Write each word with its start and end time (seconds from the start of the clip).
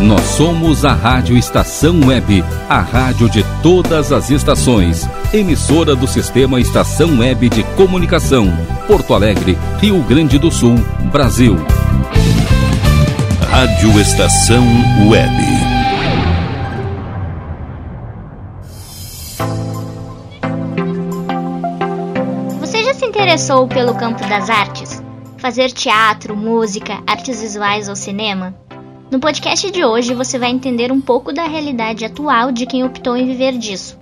Nós 0.00 0.22
somos 0.22 0.82
a 0.82 0.94
Rádio 0.94 1.36
Estação 1.36 2.00
Web, 2.06 2.42
a 2.70 2.80
rádio 2.80 3.28
de 3.28 3.44
todas 3.62 4.12
as 4.12 4.30
estações. 4.30 5.06
Emissora 5.30 5.94
do 5.94 6.06
Sistema 6.06 6.58
Estação 6.58 7.18
Web 7.18 7.50
de 7.50 7.62
Comunicação. 7.76 8.46
Porto 8.86 9.12
Alegre, 9.12 9.58
Rio 9.78 10.02
Grande 10.02 10.38
do 10.38 10.50
Sul, 10.50 10.76
Brasil. 11.12 11.54
Rádio 13.50 14.00
Estação 14.00 14.64
Web. 15.06 15.30
Você 22.58 22.82
já 22.82 22.94
se 22.94 23.04
interessou 23.04 23.68
pelo 23.68 23.94
campo 23.94 24.26
das 24.26 24.48
artes? 24.48 25.02
Fazer 25.36 25.70
teatro, 25.70 26.34
música, 26.34 27.02
artes 27.06 27.42
visuais 27.42 27.86
ou 27.86 27.94
cinema? 27.94 28.54
No 29.10 29.18
podcast 29.18 29.68
de 29.72 29.84
hoje 29.84 30.14
você 30.14 30.38
vai 30.38 30.50
entender 30.50 30.92
um 30.92 31.00
pouco 31.00 31.32
da 31.32 31.42
realidade 31.42 32.04
atual 32.04 32.52
de 32.52 32.64
quem 32.64 32.84
optou 32.84 33.16
em 33.16 33.26
viver 33.26 33.58
disso. 33.58 33.98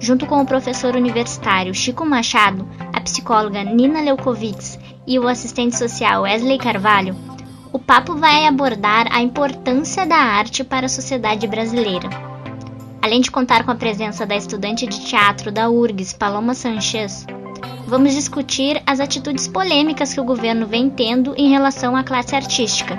Junto 0.00 0.26
com 0.26 0.42
o 0.42 0.46
professor 0.46 0.96
universitário 0.96 1.72
Chico 1.72 2.04
Machado, 2.04 2.68
a 2.92 3.00
psicóloga 3.00 3.62
Nina 3.62 4.00
Leukovitz 4.00 4.76
e 5.06 5.16
o 5.16 5.28
assistente 5.28 5.76
social 5.76 6.22
Wesley 6.22 6.58
Carvalho, 6.58 7.14
o 7.72 7.78
papo 7.78 8.16
vai 8.16 8.46
abordar 8.46 9.06
a 9.12 9.22
importância 9.22 10.04
da 10.04 10.16
arte 10.16 10.64
para 10.64 10.86
a 10.86 10.88
sociedade 10.88 11.46
brasileira. 11.46 12.08
Além 13.00 13.20
de 13.20 13.30
contar 13.30 13.64
com 13.64 13.70
a 13.70 13.76
presença 13.76 14.26
da 14.26 14.34
estudante 14.34 14.88
de 14.88 15.06
teatro 15.06 15.52
da 15.52 15.70
URGS, 15.70 16.14
Paloma 16.14 16.54
Sanchez, 16.54 17.24
vamos 17.86 18.12
discutir 18.12 18.82
as 18.84 18.98
atitudes 18.98 19.46
polêmicas 19.46 20.12
que 20.12 20.20
o 20.20 20.24
governo 20.24 20.66
vem 20.66 20.90
tendo 20.90 21.32
em 21.36 21.48
relação 21.48 21.94
à 21.94 22.02
classe 22.02 22.34
artística 22.34 22.98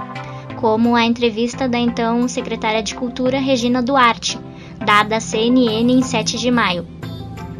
como 0.60 0.94
a 0.94 1.06
entrevista 1.06 1.70
da 1.70 1.80
então 1.80 2.28
secretária 2.28 2.84
de 2.84 2.94
Cultura 2.94 3.40
Regina 3.40 3.82
Duarte, 3.82 4.38
dada 4.86 5.16
à 5.16 5.20
CNN 5.22 5.90
em 5.90 6.02
7 6.02 6.38
de 6.38 6.52
maio. 6.52 6.86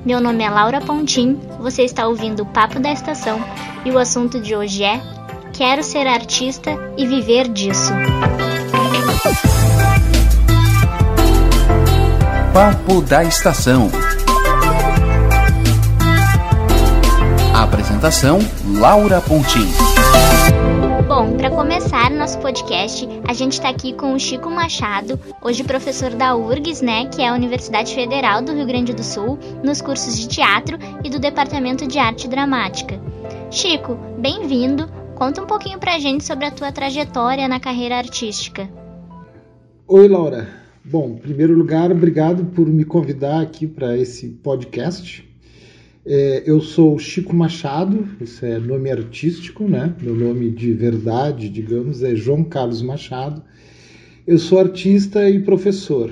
Meu 0.06 0.20
nome 0.20 0.44
é 0.44 0.50
Laura 0.50 0.82
Pontim, 0.82 1.40
você 1.62 1.84
está 1.84 2.06
ouvindo 2.06 2.44
o 2.44 2.46
Papo 2.46 2.78
da 2.78 2.92
Estação 2.92 3.40
e 3.86 3.92
o 3.92 3.98
assunto 3.98 4.42
de 4.42 4.54
hoje 4.54 4.84
é 4.84 5.02
Quero 5.54 5.82
ser 5.82 6.08
artista 6.08 6.72
e 6.98 7.08
viver 7.08 7.48
disso. 7.48 7.94
Papo 12.54 13.02
da 13.02 13.24
Estação. 13.24 13.90
Apresentação 17.54 18.40
Laura 18.78 19.22
Pontim. 19.22 19.70
Bom, 21.20 21.36
para 21.36 21.50
começar 21.50 22.10
nosso 22.12 22.40
podcast, 22.40 23.06
a 23.28 23.34
gente 23.34 23.52
está 23.52 23.68
aqui 23.68 23.92
com 23.92 24.14
o 24.14 24.20
Chico 24.20 24.50
Machado, 24.50 25.20
hoje 25.42 25.66
professor 25.66 26.12
da 26.12 26.34
URGS, 26.34 26.82
né, 26.82 27.10
que 27.10 27.22
é 27.22 27.28
a 27.28 27.34
Universidade 27.34 27.94
Federal 27.94 28.42
do 28.42 28.54
Rio 28.54 28.66
Grande 28.66 28.94
do 28.94 29.04
Sul, 29.04 29.38
nos 29.62 29.82
cursos 29.82 30.18
de 30.18 30.30
teatro 30.30 30.78
e 31.04 31.10
do 31.10 31.20
Departamento 31.20 31.86
de 31.86 32.00
Arte 32.00 32.26
Dramática. 32.26 32.98
Chico, 33.52 33.98
bem-vindo. 34.18 34.88
Conta 35.14 35.42
um 35.42 35.46
pouquinho 35.46 35.78
pra 35.78 36.00
gente 36.00 36.24
sobre 36.24 36.46
a 36.46 36.52
tua 36.52 36.72
trajetória 36.72 37.50
na 37.50 37.60
carreira 37.60 37.98
artística. 37.98 38.70
Oi, 39.90 40.08
Laura. 40.08 40.48
Bom, 40.86 41.10
em 41.10 41.18
primeiro 41.18 41.54
lugar, 41.54 41.92
obrigado 41.92 42.46
por 42.46 42.66
me 42.66 42.86
convidar 42.86 43.42
aqui 43.42 43.68
para 43.68 43.98
esse 43.98 44.30
podcast. 44.30 45.29
É, 46.06 46.44
eu 46.46 46.62
sou 46.62 46.98
Chico 46.98 47.36
Machado, 47.36 48.08
isso 48.22 48.46
é 48.46 48.58
nome 48.58 48.90
artístico, 48.90 49.66
né? 49.66 49.94
Meu 50.02 50.16
nome 50.16 50.50
de 50.50 50.72
verdade, 50.72 51.50
digamos, 51.50 52.02
é 52.02 52.16
João 52.16 52.44
Carlos 52.44 52.82
Machado. 52.82 53.44
Eu 54.26 54.38
sou 54.38 54.60
artista 54.60 55.30
e 55.30 55.42
professor. 55.42 56.12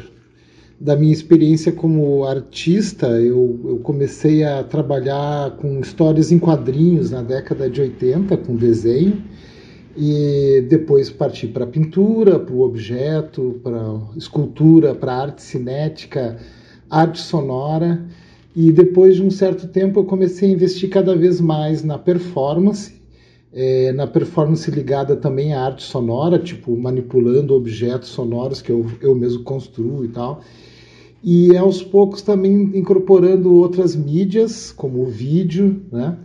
Da 0.80 0.96
minha 0.96 1.14
experiência 1.14 1.72
como 1.72 2.26
artista, 2.26 3.08
eu, 3.22 3.60
eu 3.64 3.78
comecei 3.78 4.44
a 4.44 4.62
trabalhar 4.62 5.52
com 5.58 5.80
histórias 5.80 6.32
em 6.32 6.38
quadrinhos 6.38 7.10
na 7.10 7.24
década 7.24 7.70
de 7.70 7.82
80, 7.82 8.38
com 8.38 8.56
desenho, 8.56 9.24
e 9.96 10.66
depois 10.70 11.10
parti 11.10 11.48
para 11.48 11.66
pintura, 11.66 12.38
para 12.38 12.54
o 12.54 12.62
objeto, 12.62 13.60
para 13.64 14.00
escultura, 14.16 14.94
para 14.94 15.16
arte 15.16 15.42
cinética, 15.42 16.38
arte 16.90 17.22
sonora. 17.22 18.06
E 18.60 18.72
depois 18.72 19.18
de 19.18 19.22
um 19.22 19.30
certo 19.30 19.68
tempo 19.68 20.00
eu 20.00 20.04
comecei 20.04 20.50
a 20.50 20.52
investir 20.52 20.90
cada 20.90 21.16
vez 21.16 21.40
mais 21.40 21.84
na 21.84 21.96
performance, 21.96 22.92
é, 23.54 23.92
na 23.92 24.08
performance 24.08 24.72
ligada 24.72 25.16
também 25.16 25.54
à 25.54 25.64
arte 25.64 25.84
sonora, 25.84 26.40
tipo 26.40 26.76
manipulando 26.76 27.54
objetos 27.54 28.10
sonoros 28.10 28.60
que 28.60 28.72
eu, 28.72 28.84
eu 29.00 29.14
mesmo 29.14 29.44
construo 29.44 30.04
e 30.04 30.08
tal. 30.08 30.42
E 31.24 31.56
aos 31.56 31.84
poucos 31.84 32.24
também 32.24 32.76
incorporando 32.76 33.54
outras 33.54 33.96
mídias, 33.96 34.72
como 34.72 35.04
o 35.04 35.06
vídeo, 35.06 35.84
né? 35.92 36.18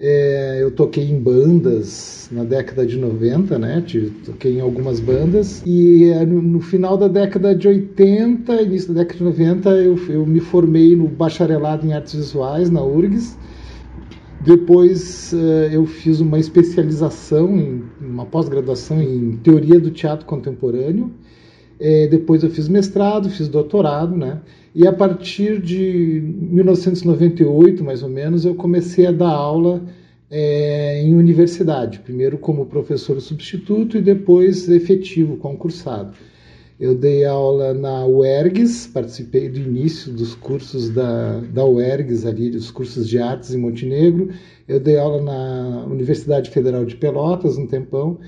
É, 0.00 0.58
eu 0.62 0.70
toquei 0.70 1.10
em 1.10 1.18
bandas 1.18 2.28
na 2.30 2.44
década 2.44 2.86
de 2.86 2.96
90, 2.96 3.58
né? 3.58 3.84
Toquei 4.24 4.58
em 4.58 4.60
algumas 4.60 5.00
bandas. 5.00 5.60
E 5.66 6.04
é, 6.10 6.24
no, 6.24 6.60
final 6.60 6.96
da 6.96 7.08
década 7.08 7.52
de 7.52 7.66
80, 7.66 8.62
início 8.62 8.94
da 8.94 9.02
década 9.02 9.18
de 9.18 9.24
90, 9.24 9.70
eu, 9.70 9.98
eu 10.08 10.24
me 10.24 10.38
formei 10.38 10.94
no 10.94 11.08
bacharelado 11.08 11.84
em 11.84 11.92
artes 11.92 12.14
visuais 12.14 12.70
na 12.70 12.80
URGS. 12.82 13.36
Depois 14.40 15.32
uh, 15.32 15.36
eu 15.72 15.84
fiz 15.84 16.20
uma 16.20 16.38
especialização, 16.38 17.82
uma 18.00 18.24
pós-graduação 18.24 19.02
em 19.02 19.36
teoria 19.42 19.80
do 19.80 19.90
teatro 19.90 20.24
contemporâneo. 20.26 21.10
É, 21.80 22.06
depois 22.06 22.42
eu 22.42 22.50
fiz 22.50 22.68
mestrado, 22.68 23.30
fiz 23.30 23.48
doutorado, 23.48 24.16
né? 24.16 24.40
E 24.74 24.86
a 24.86 24.92
partir 24.92 25.60
de 25.60 26.20
1998, 26.22 27.82
mais 27.84 28.02
ou 28.02 28.08
menos, 28.08 28.44
eu 28.44 28.54
comecei 28.54 29.06
a 29.06 29.12
dar 29.12 29.30
aula 29.30 29.82
é, 30.30 31.00
em 31.02 31.14
universidade, 31.14 32.00
primeiro 32.00 32.38
como 32.38 32.66
professor 32.66 33.20
substituto 33.20 33.96
e 33.96 34.00
depois 34.00 34.68
efetivo, 34.68 35.36
concursado. 35.36 36.12
Eu 36.78 36.94
dei 36.94 37.24
aula 37.24 37.74
na 37.74 38.06
UERGS, 38.06 38.86
participei 38.86 39.48
do 39.48 39.58
início 39.58 40.12
dos 40.12 40.36
cursos 40.36 40.90
da, 40.90 41.40
da 41.40 41.64
UERGS, 41.64 42.24
ali, 42.24 42.50
dos 42.50 42.70
cursos 42.70 43.08
de 43.08 43.18
artes 43.18 43.52
em 43.52 43.58
Montenegro. 43.58 44.30
Eu 44.68 44.78
dei 44.78 44.96
aula 44.96 45.20
na 45.20 45.86
Universidade 45.86 46.50
Federal 46.50 46.84
de 46.84 46.94
Pelotas 46.94 47.58
um 47.58 47.66
tempão 47.66 48.20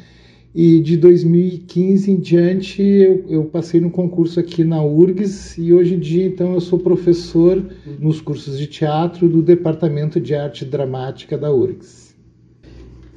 e 0.54 0.80
de 0.80 0.96
2015 0.96 2.10
em 2.10 2.16
diante 2.16 2.82
eu, 2.82 3.24
eu, 3.28 3.44
passei 3.44 3.80
no 3.80 3.88
concurso 3.88 4.40
aqui 4.40 4.64
na 4.64 4.82
URGS 4.82 5.56
e 5.58 5.72
hoje 5.72 5.94
em 5.94 5.98
dia 5.98 6.26
então 6.26 6.54
eu 6.54 6.60
sou 6.60 6.78
professor 6.78 7.64
nos 8.00 8.20
cursos 8.20 8.58
de 8.58 8.66
teatro 8.66 9.28
do 9.28 9.42
Departamento 9.42 10.20
de 10.20 10.34
Arte 10.34 10.64
Dramática 10.64 11.38
da 11.38 11.52
URGS. 11.52 12.16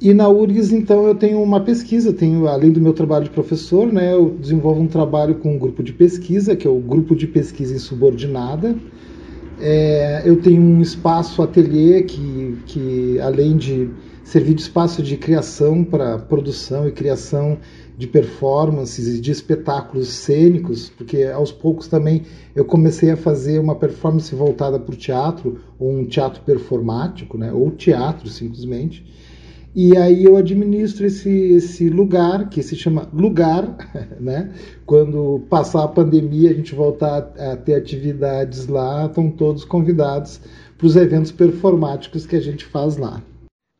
E 0.00 0.14
na 0.14 0.28
URGS 0.28 0.72
então 0.72 1.06
eu 1.06 1.14
tenho 1.14 1.42
uma 1.42 1.60
pesquisa, 1.60 2.12
tenho 2.12 2.46
além 2.46 2.70
do 2.70 2.80
meu 2.80 2.92
trabalho 2.92 3.24
de 3.24 3.30
professor, 3.30 3.92
né, 3.92 4.12
eu 4.12 4.30
desenvolvo 4.30 4.80
um 4.80 4.86
trabalho 4.86 5.34
com 5.36 5.56
um 5.56 5.58
grupo 5.58 5.82
de 5.82 5.92
pesquisa 5.92 6.54
que 6.54 6.68
é 6.68 6.70
o 6.70 6.78
Grupo 6.78 7.16
de 7.16 7.26
Pesquisa 7.26 7.74
Insubordinada. 7.74 8.76
É, 9.60 10.22
eu 10.24 10.36
tenho 10.40 10.60
um 10.60 10.80
espaço 10.80 11.40
ateliê 11.42 12.02
que, 12.02 12.58
que 12.66 13.18
além 13.20 13.56
de 13.56 13.88
servir 14.24 14.54
de 14.54 14.62
espaço 14.62 15.02
de 15.02 15.16
criação 15.16 15.84
para 15.84 16.18
produção 16.18 16.88
e 16.88 16.92
criação 16.92 17.58
de 17.96 18.08
performances 18.08 19.06
e 19.06 19.20
de 19.20 19.30
espetáculos 19.30 20.08
cênicos, 20.08 20.90
porque 20.90 21.24
aos 21.24 21.52
poucos 21.52 21.86
também 21.86 22.22
eu 22.56 22.64
comecei 22.64 23.10
a 23.10 23.16
fazer 23.16 23.60
uma 23.60 23.76
performance 23.76 24.34
voltada 24.34 24.80
para 24.80 24.94
o 24.94 24.96
teatro, 24.96 25.60
ou 25.78 25.92
um 25.92 26.04
teatro 26.04 26.42
performático, 26.42 27.38
né, 27.38 27.52
ou 27.52 27.70
teatro 27.70 28.28
simplesmente. 28.28 29.04
E 29.76 29.96
aí 29.96 30.24
eu 30.24 30.36
administro 30.36 31.04
esse, 31.04 31.28
esse 31.28 31.88
lugar, 31.88 32.48
que 32.48 32.62
se 32.62 32.76
chama 32.76 33.08
Lugar, 33.12 33.76
né? 34.20 34.52
Quando 34.86 35.42
passar 35.50 35.82
a 35.82 35.88
pandemia, 35.88 36.50
a 36.50 36.54
gente 36.54 36.76
voltar 36.76 37.32
a 37.36 37.56
ter 37.56 37.74
atividades 37.74 38.68
lá, 38.68 39.06
estão 39.06 39.28
todos 39.28 39.64
convidados 39.64 40.40
para 40.78 40.86
os 40.86 40.94
eventos 40.94 41.32
performáticos 41.32 42.24
que 42.24 42.36
a 42.36 42.40
gente 42.40 42.64
faz 42.64 42.96
lá. 42.96 43.20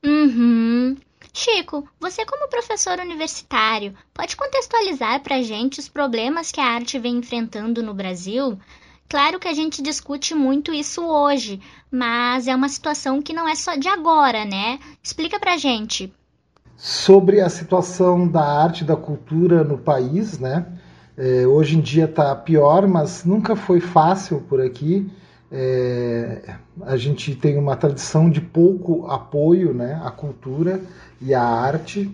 Uhum. 0.04 0.96
Chico, 1.32 1.88
você 1.98 2.26
como 2.26 2.48
professor 2.48 2.98
universitário, 2.98 3.94
pode 4.12 4.36
contextualizar 4.36 5.20
para 5.22 5.36
a 5.36 5.42
gente 5.42 5.80
os 5.80 5.88
problemas 5.88 6.52
que 6.52 6.60
a 6.60 6.66
arte 6.66 6.98
vem 6.98 7.16
enfrentando 7.16 7.82
no 7.82 7.94
Brasil? 7.94 8.58
Claro 9.08 9.40
que 9.40 9.48
a 9.48 9.54
gente 9.54 9.82
discute 9.82 10.34
muito 10.34 10.72
isso 10.72 11.02
hoje, 11.02 11.60
mas 11.90 12.46
é 12.46 12.54
uma 12.54 12.68
situação 12.68 13.22
que 13.22 13.32
não 13.32 13.48
é 13.48 13.54
só 13.54 13.76
de 13.76 13.88
agora, 13.88 14.44
né? 14.44 14.78
Explica 15.02 15.40
pra 15.40 15.56
gente. 15.56 16.12
Sobre 16.76 17.40
a 17.40 17.48
situação 17.48 18.28
da 18.28 18.44
arte 18.44 18.82
e 18.82 18.86
da 18.86 18.96
cultura 18.96 19.64
no 19.64 19.78
país, 19.78 20.38
né? 20.38 20.66
É, 21.16 21.46
hoje 21.46 21.76
em 21.76 21.80
dia 21.80 22.04
está 22.04 22.34
pior, 22.36 22.86
mas 22.86 23.24
nunca 23.24 23.56
foi 23.56 23.80
fácil 23.80 24.40
por 24.48 24.60
aqui. 24.60 25.10
É, 25.52 26.54
a 26.82 26.96
gente 26.96 27.34
tem 27.36 27.56
uma 27.58 27.76
tradição 27.76 28.28
de 28.28 28.40
pouco 28.40 29.06
apoio 29.06 29.72
né, 29.72 30.00
à 30.04 30.10
cultura 30.10 30.80
e 31.20 31.32
à 31.34 31.42
arte. 31.42 32.10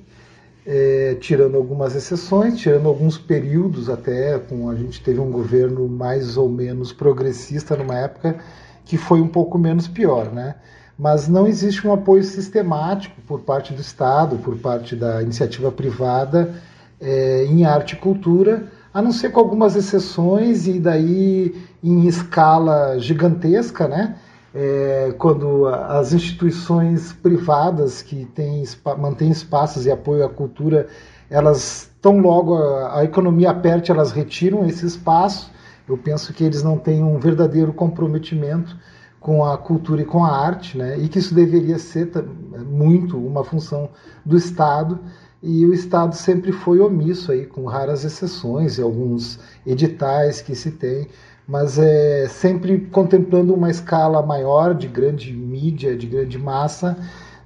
é, 0.66 1.16
tirando 1.20 1.56
algumas 1.56 1.96
exceções, 1.96 2.58
tirando 2.58 2.86
alguns 2.88 3.16
períodos 3.18 3.88
até, 3.88 4.38
com 4.38 4.68
a 4.68 4.74
gente 4.76 5.02
teve 5.02 5.18
um 5.18 5.30
governo 5.30 5.88
mais 5.88 6.36
ou 6.36 6.48
menos 6.48 6.92
progressista 6.92 7.76
numa 7.76 7.96
época 7.96 8.36
que 8.84 8.96
foi 8.96 9.20
um 9.20 9.28
pouco 9.28 9.58
menos 9.58 9.88
pior, 9.88 10.30
né? 10.32 10.56
Mas 10.98 11.28
não 11.28 11.46
existe 11.46 11.86
um 11.86 11.92
apoio 11.92 12.22
sistemático 12.22 13.20
por 13.22 13.40
parte 13.40 13.72
do 13.72 13.80
Estado, 13.80 14.36
por 14.38 14.56
parte 14.58 14.94
da 14.94 15.22
iniciativa 15.22 15.72
privada 15.72 16.54
é, 17.00 17.44
em 17.46 17.64
arte 17.64 17.94
e 17.94 17.96
cultura, 17.96 18.70
a 18.92 19.00
não 19.00 19.12
ser 19.12 19.30
com 19.30 19.40
algumas 19.40 19.76
exceções 19.76 20.66
e 20.66 20.80
daí 20.80 21.54
em 21.82 22.06
escala 22.06 22.98
gigantesca, 22.98 23.86
né? 23.86 24.16
É, 24.52 25.14
quando 25.16 25.66
as 25.68 26.12
instituições 26.12 27.12
privadas 27.12 28.02
que 28.02 28.24
têm, 28.34 28.64
mantêm 28.98 29.30
espaços 29.30 29.86
e 29.86 29.90
apoio 29.92 30.24
à 30.24 30.28
cultura, 30.28 30.88
elas 31.30 31.88
tão 32.02 32.18
logo 32.18 32.56
a, 32.56 32.98
a 32.98 33.04
economia 33.04 33.50
aperte, 33.50 33.92
elas 33.92 34.10
retiram 34.10 34.66
esse 34.66 34.84
espaço. 34.84 35.52
Eu 35.88 35.96
penso 35.96 36.32
que 36.32 36.42
eles 36.42 36.64
não 36.64 36.76
têm 36.76 37.02
um 37.04 37.18
verdadeiro 37.18 37.72
comprometimento 37.72 38.76
com 39.20 39.44
a 39.44 39.56
cultura 39.56 40.02
e 40.02 40.04
com 40.04 40.24
a 40.24 40.36
arte, 40.36 40.76
né? 40.76 40.98
E 40.98 41.08
que 41.08 41.18
isso 41.18 41.34
deveria 41.34 41.78
ser 41.78 42.10
muito 42.66 43.16
uma 43.18 43.44
função 43.44 43.88
do 44.24 44.36
Estado 44.36 44.98
e 45.42 45.64
o 45.64 45.72
Estado 45.72 46.14
sempre 46.14 46.52
foi 46.52 46.80
omisso 46.80 47.32
aí, 47.32 47.46
com 47.46 47.64
raras 47.64 48.04
exceções 48.04 48.78
e 48.78 48.82
alguns 48.82 49.38
editais 49.66 50.42
que 50.42 50.54
se 50.54 50.70
tem, 50.70 51.06
mas 51.48 51.78
é 51.78 52.28
sempre 52.28 52.78
contemplando 52.92 53.54
uma 53.54 53.70
escala 53.70 54.24
maior 54.24 54.74
de 54.74 54.86
grande 54.86 55.32
mídia, 55.32 55.96
de 55.96 56.06
grande 56.06 56.38
massa, 56.38 56.96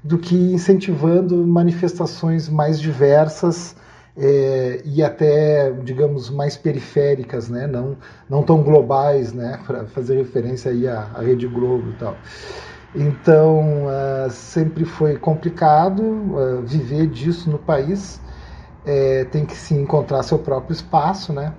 do 0.03 0.19
que 0.19 0.35
incentivando 0.35 1.47
manifestações 1.47 2.49
mais 2.49 2.81
diversas 2.81 3.75
é, 4.17 4.83
e 4.85 5.03
até, 5.03 5.73
digamos, 5.73 6.31
mais 6.31 6.57
periféricas, 6.57 7.49
né? 7.49 7.67
não, 7.67 7.97
não 8.29 8.43
tão 8.43 8.63
globais, 8.63 9.33
né? 9.33 9.59
para 9.67 9.87
fazer 9.87 10.17
referência 10.17 10.71
aí 10.71 10.87
à, 10.87 11.11
à 11.15 11.23
Rede 11.23 11.47
Globo 11.47 11.91
e 11.91 11.95
tal. 11.95 12.17
Então, 12.95 13.87
uh, 13.87 14.31
sempre 14.31 14.85
foi 14.85 15.17
complicado 15.17 16.01
uh, 16.01 16.63
viver 16.63 17.09
disso 17.09 17.51
no 17.51 17.59
país. 17.59 18.21
É, 18.87 19.25
tem 19.25 19.47
que 19.47 19.57
se 19.57 19.75
encontrar 19.75 20.23
seu 20.23 20.39
próprio 20.39 20.75
espaço, 20.75 21.33
né? 21.33 21.55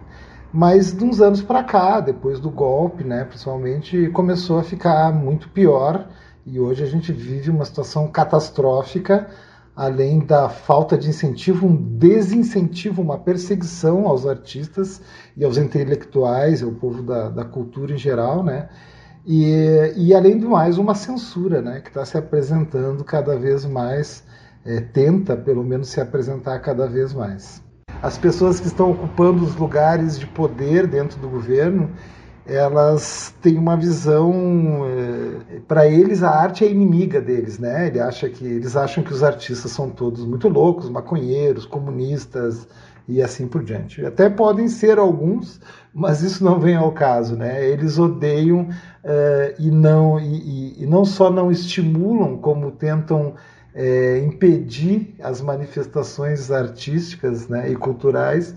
Mas 0.54 0.96
de 0.96 1.04
uns 1.04 1.20
anos 1.20 1.42
para 1.42 1.64
cá, 1.64 2.00
depois 2.00 2.40
do 2.40 2.50
golpe, 2.50 3.04
né, 3.04 3.26
principalmente, 3.26 4.10
começou 4.12 4.60
a 4.60 4.64
ficar 4.64 5.12
muito 5.12 5.50
pior 5.50 6.08
e 6.46 6.60
hoje 6.60 6.84
a 6.84 6.86
gente 6.86 7.12
vive 7.12 7.50
uma 7.50 7.66
situação 7.66 8.08
catastrófica, 8.08 9.28
além 9.76 10.20
da 10.20 10.48
falta 10.48 10.98
de 10.98 11.10
incentivo, 11.10 11.68
um 11.68 11.76
desincentivo, 11.76 13.02
uma 13.02 13.18
perseguição 13.18 14.08
aos 14.08 14.26
artistas 14.26 15.02
e 15.36 15.44
aos 15.44 15.58
intelectuais, 15.58 16.64
ao 16.64 16.72
povo 16.72 17.02
da, 17.02 17.30
da 17.30 17.44
cultura 17.44 17.94
em 17.94 17.98
geral, 17.98 18.44
né? 18.44 18.70
E, 19.26 19.94
e 19.98 20.14
além 20.14 20.38
do 20.38 20.50
mais, 20.50 20.78
uma 20.78 20.94
censura 20.94 21.62
né, 21.62 21.82
que 21.82 21.90
está 21.90 22.06
se 22.06 22.18
apresentando 22.18 23.04
cada 23.04 23.36
vez 23.38 23.66
mais, 23.66 24.24
é, 24.64 24.80
tenta 24.80 25.36
pelo 25.36 25.64
menos 25.64 25.90
se 25.90 26.00
apresentar 26.00 26.60
cada 26.60 26.88
vez 26.88 27.14
mais. 27.14 27.64
As 28.02 28.18
pessoas 28.18 28.60
que 28.60 28.68
estão 28.68 28.92
ocupando 28.92 29.44
os 29.44 29.56
lugares 29.56 30.20
de 30.20 30.28
poder 30.28 30.86
dentro 30.86 31.20
do 31.20 31.28
governo, 31.28 31.90
elas 32.46 33.34
têm 33.42 33.58
uma 33.58 33.76
visão, 33.76 34.86
é, 34.86 35.60
para 35.68 35.88
eles 35.88 36.22
a 36.22 36.30
arte 36.30 36.64
é 36.64 36.70
inimiga 36.70 37.20
deles, 37.20 37.58
né? 37.58 37.88
Ele 37.88 38.00
acha 38.00 38.30
que 38.30 38.46
eles 38.46 38.76
acham 38.76 39.04
que 39.04 39.12
os 39.12 39.24
artistas 39.24 39.72
são 39.72 39.90
todos 39.90 40.24
muito 40.24 40.48
loucos, 40.48 40.88
maconheiros, 40.88 41.66
comunistas, 41.66 42.68
e 43.08 43.22
assim 43.22 43.48
por 43.48 43.64
diante. 43.64 44.06
Até 44.06 44.30
podem 44.30 44.68
ser 44.68 44.98
alguns, 44.98 45.62
mas 45.94 46.22
isso 46.22 46.44
não 46.44 46.60
vem 46.60 46.76
ao 46.76 46.92
caso, 46.92 47.36
né? 47.36 47.68
Eles 47.68 48.00
odeiam 48.00 48.62
uh, 48.62 49.56
e 49.60 49.70
não 49.70 50.20
e, 50.20 50.84
e, 50.84 50.86
não 50.86 51.06
só 51.06 51.30
não 51.30 51.52
estimulam, 51.52 52.38
como 52.38 52.72
tentam 52.72 53.36
é, 53.76 54.20
impedir 54.20 55.16
as 55.22 55.42
manifestações 55.42 56.50
artísticas 56.50 57.50
né, 57.50 57.70
e 57.70 57.76
culturais, 57.76 58.56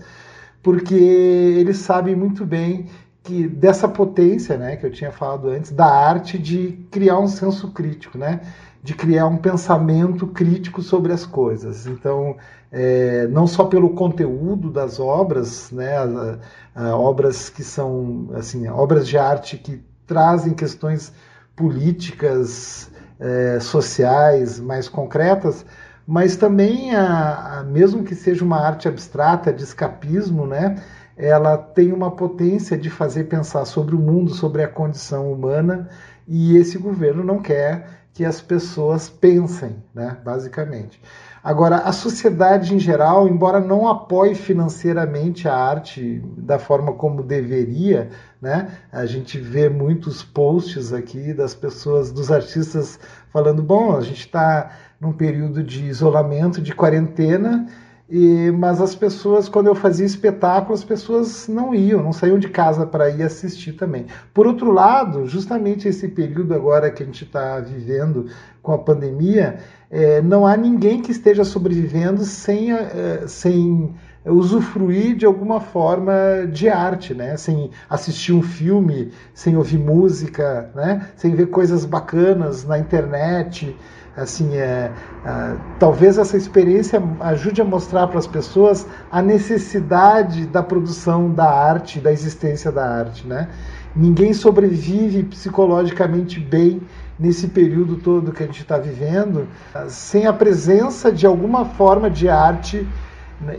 porque 0.63 0.95
eles 0.95 1.77
sabem 1.77 2.15
muito 2.15 2.45
bem 2.45 2.87
que 3.21 3.45
dessa 3.47 3.87
potência, 3.87 4.57
né, 4.57 4.77
que 4.77 4.85
eu 4.85 4.91
tinha 4.91 5.11
falado 5.11 5.49
antes, 5.49 5.71
da 5.71 5.85
arte 5.85 6.37
de 6.39 6.79
criar 6.89 7.19
um 7.19 7.27
senso 7.27 7.71
crítico, 7.71 8.17
né? 8.17 8.41
De 8.81 8.93
criar 8.93 9.27
um 9.27 9.37
pensamento 9.37 10.27
crítico 10.27 10.81
sobre 10.81 11.11
as 11.11 11.25
coisas. 11.25 11.85
Então, 11.85 12.37
é, 12.71 13.27
não 13.27 13.45
só 13.45 13.65
pelo 13.65 13.91
conteúdo 13.91 14.69
das 14.69 14.99
obras, 14.99 15.71
né, 15.71 15.97
a, 15.97 16.37
a, 16.75 16.95
obras 16.95 17.49
que 17.49 17.63
são 17.63 18.29
assim, 18.33 18.67
obras 18.67 19.07
de 19.07 19.17
arte 19.17 19.57
que 19.57 19.83
trazem 20.07 20.53
questões 20.53 21.11
políticas, 21.55 22.89
é, 23.19 23.59
sociais 23.59 24.59
mais 24.59 24.87
concretas, 24.87 25.65
mas 26.07 26.37
também, 26.37 26.95
a, 26.95 27.63
mesmo 27.67 28.03
que 28.03 28.15
seja 28.15 28.43
uma 28.43 28.59
arte 28.59 28.87
abstrata 28.87 29.51
de 29.51 29.63
escapismo, 29.63 30.47
né, 30.47 30.81
ela 31.17 31.57
tem 31.57 31.91
uma 31.91 32.11
potência 32.11 32.77
de 32.77 32.89
fazer 32.89 33.25
pensar 33.25 33.65
sobre 33.65 33.93
o 33.93 33.99
mundo, 33.99 34.33
sobre 34.33 34.63
a 34.63 34.67
condição 34.67 35.31
humana, 35.31 35.89
e 36.25 36.55
esse 36.55 36.77
governo 36.77 37.23
não 37.23 37.39
quer 37.39 37.98
que 38.13 38.25
as 38.25 38.41
pessoas 38.41 39.09
pensem, 39.09 39.83
né, 39.93 40.17
basicamente. 40.23 41.01
Agora, 41.41 41.77
a 41.77 41.91
sociedade 41.93 42.75
em 42.75 42.79
geral, 42.79 43.27
embora 43.27 43.61
não 43.61 43.87
apoie 43.87 44.35
financeiramente 44.35 45.47
a 45.47 45.55
arte 45.55 46.21
da 46.37 46.59
forma 46.59 46.93
como 46.93 47.23
deveria, 47.23 48.09
né, 48.41 48.71
a 48.91 49.05
gente 49.05 49.37
vê 49.37 49.69
muitos 49.69 50.21
posts 50.21 50.91
aqui 50.91 51.33
das 51.33 51.55
pessoas, 51.55 52.11
dos 52.11 52.29
artistas 52.29 52.99
falando: 53.31 53.63
bom, 53.63 53.95
a 53.95 54.01
gente 54.01 54.19
está 54.19 54.71
num 54.99 55.13
período 55.13 55.63
de 55.63 55.85
isolamento, 55.85 56.61
de 56.61 56.75
quarentena 56.75 57.67
e, 58.09 58.49
mas 58.51 58.81
as 58.81 58.95
pessoas, 58.95 59.47
quando 59.47 59.67
eu 59.67 59.75
fazia 59.75 60.05
espetáculo, 60.05 60.73
as 60.73 60.83
pessoas 60.83 61.47
não 61.47 61.75
iam, 61.75 62.01
não 62.01 62.11
saíam 62.11 62.39
de 62.39 62.49
casa 62.49 62.83
para 62.85 63.07
ir 63.09 63.21
assistir 63.21 63.73
também. 63.73 64.07
Por 64.33 64.47
outro 64.47 64.71
lado, 64.71 65.27
justamente 65.27 65.87
esse 65.87 66.07
período 66.07 66.55
agora 66.55 66.89
que 66.89 67.03
a 67.03 67.05
gente 67.05 67.23
está 67.23 67.59
vivendo 67.59 68.25
com 68.63 68.71
a 68.71 68.79
pandemia, 68.79 69.59
é, 69.91 70.21
não 70.23 70.47
há 70.47 70.57
ninguém 70.57 71.03
que 71.03 71.11
esteja 71.11 71.43
sobrevivendo 71.43 72.23
sem, 72.23 72.73
é, 72.73 73.25
sem 73.27 73.93
usufruir 74.25 75.15
de 75.15 75.27
alguma 75.27 75.61
forma 75.61 76.13
de 76.51 76.67
arte, 76.67 77.13
né? 77.13 77.37
Sem 77.37 77.69
assistir 77.87 78.33
um 78.33 78.41
filme, 78.41 79.11
sem 79.35 79.55
ouvir 79.55 79.77
música, 79.77 80.71
né? 80.73 81.09
Sem 81.15 81.35
ver 81.35 81.47
coisas 81.47 81.85
bacanas 81.85 82.65
na 82.65 82.79
internet 82.79 83.75
assim 84.19 84.55
é, 84.55 84.91
é, 85.25 85.55
talvez 85.79 86.17
essa 86.17 86.37
experiência 86.37 87.01
ajude 87.19 87.61
a 87.61 87.65
mostrar 87.65 88.07
para 88.07 88.19
as 88.19 88.27
pessoas 88.27 88.85
a 89.11 89.21
necessidade 89.21 90.45
da 90.45 90.61
produção 90.61 91.31
da 91.31 91.49
arte 91.49 91.99
da 91.99 92.11
existência 92.11 92.71
da 92.71 92.85
arte 92.85 93.25
né? 93.27 93.49
Ninguém 93.95 94.33
sobrevive 94.33 95.23
psicologicamente 95.23 96.39
bem 96.39 96.81
nesse 97.17 97.47
período 97.47 97.97
todo 97.97 98.31
que 98.31 98.43
a 98.43 98.45
gente 98.45 98.61
está 98.61 98.77
vivendo 98.77 99.47
sem 99.87 100.27
a 100.27 100.33
presença 100.33 101.11
de 101.11 101.25
alguma 101.25 101.65
forma 101.65 102.09
de 102.09 102.29
arte 102.29 102.87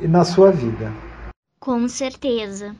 na 0.02 0.24
sua 0.24 0.52
vida. 0.52 0.92
Com 1.58 1.88
certeza. 1.88 2.76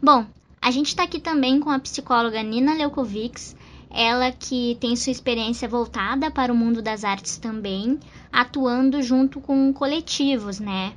Bom 0.00 0.24
a 0.62 0.70
gente 0.70 0.86
está 0.86 1.02
aqui 1.02 1.18
também 1.18 1.58
com 1.58 1.70
a 1.70 1.80
psicóloga 1.80 2.40
Nina 2.40 2.72
Leukovics 2.72 3.56
ela 3.94 4.32
que 4.32 4.76
tem 4.80 4.96
sua 4.96 5.12
experiência 5.12 5.68
voltada 5.68 6.30
para 6.30 6.52
o 6.52 6.56
mundo 6.56 6.80
das 6.80 7.04
artes 7.04 7.36
também, 7.36 8.00
atuando 8.32 9.02
junto 9.02 9.40
com 9.40 9.72
coletivos, 9.72 10.58
né? 10.58 10.94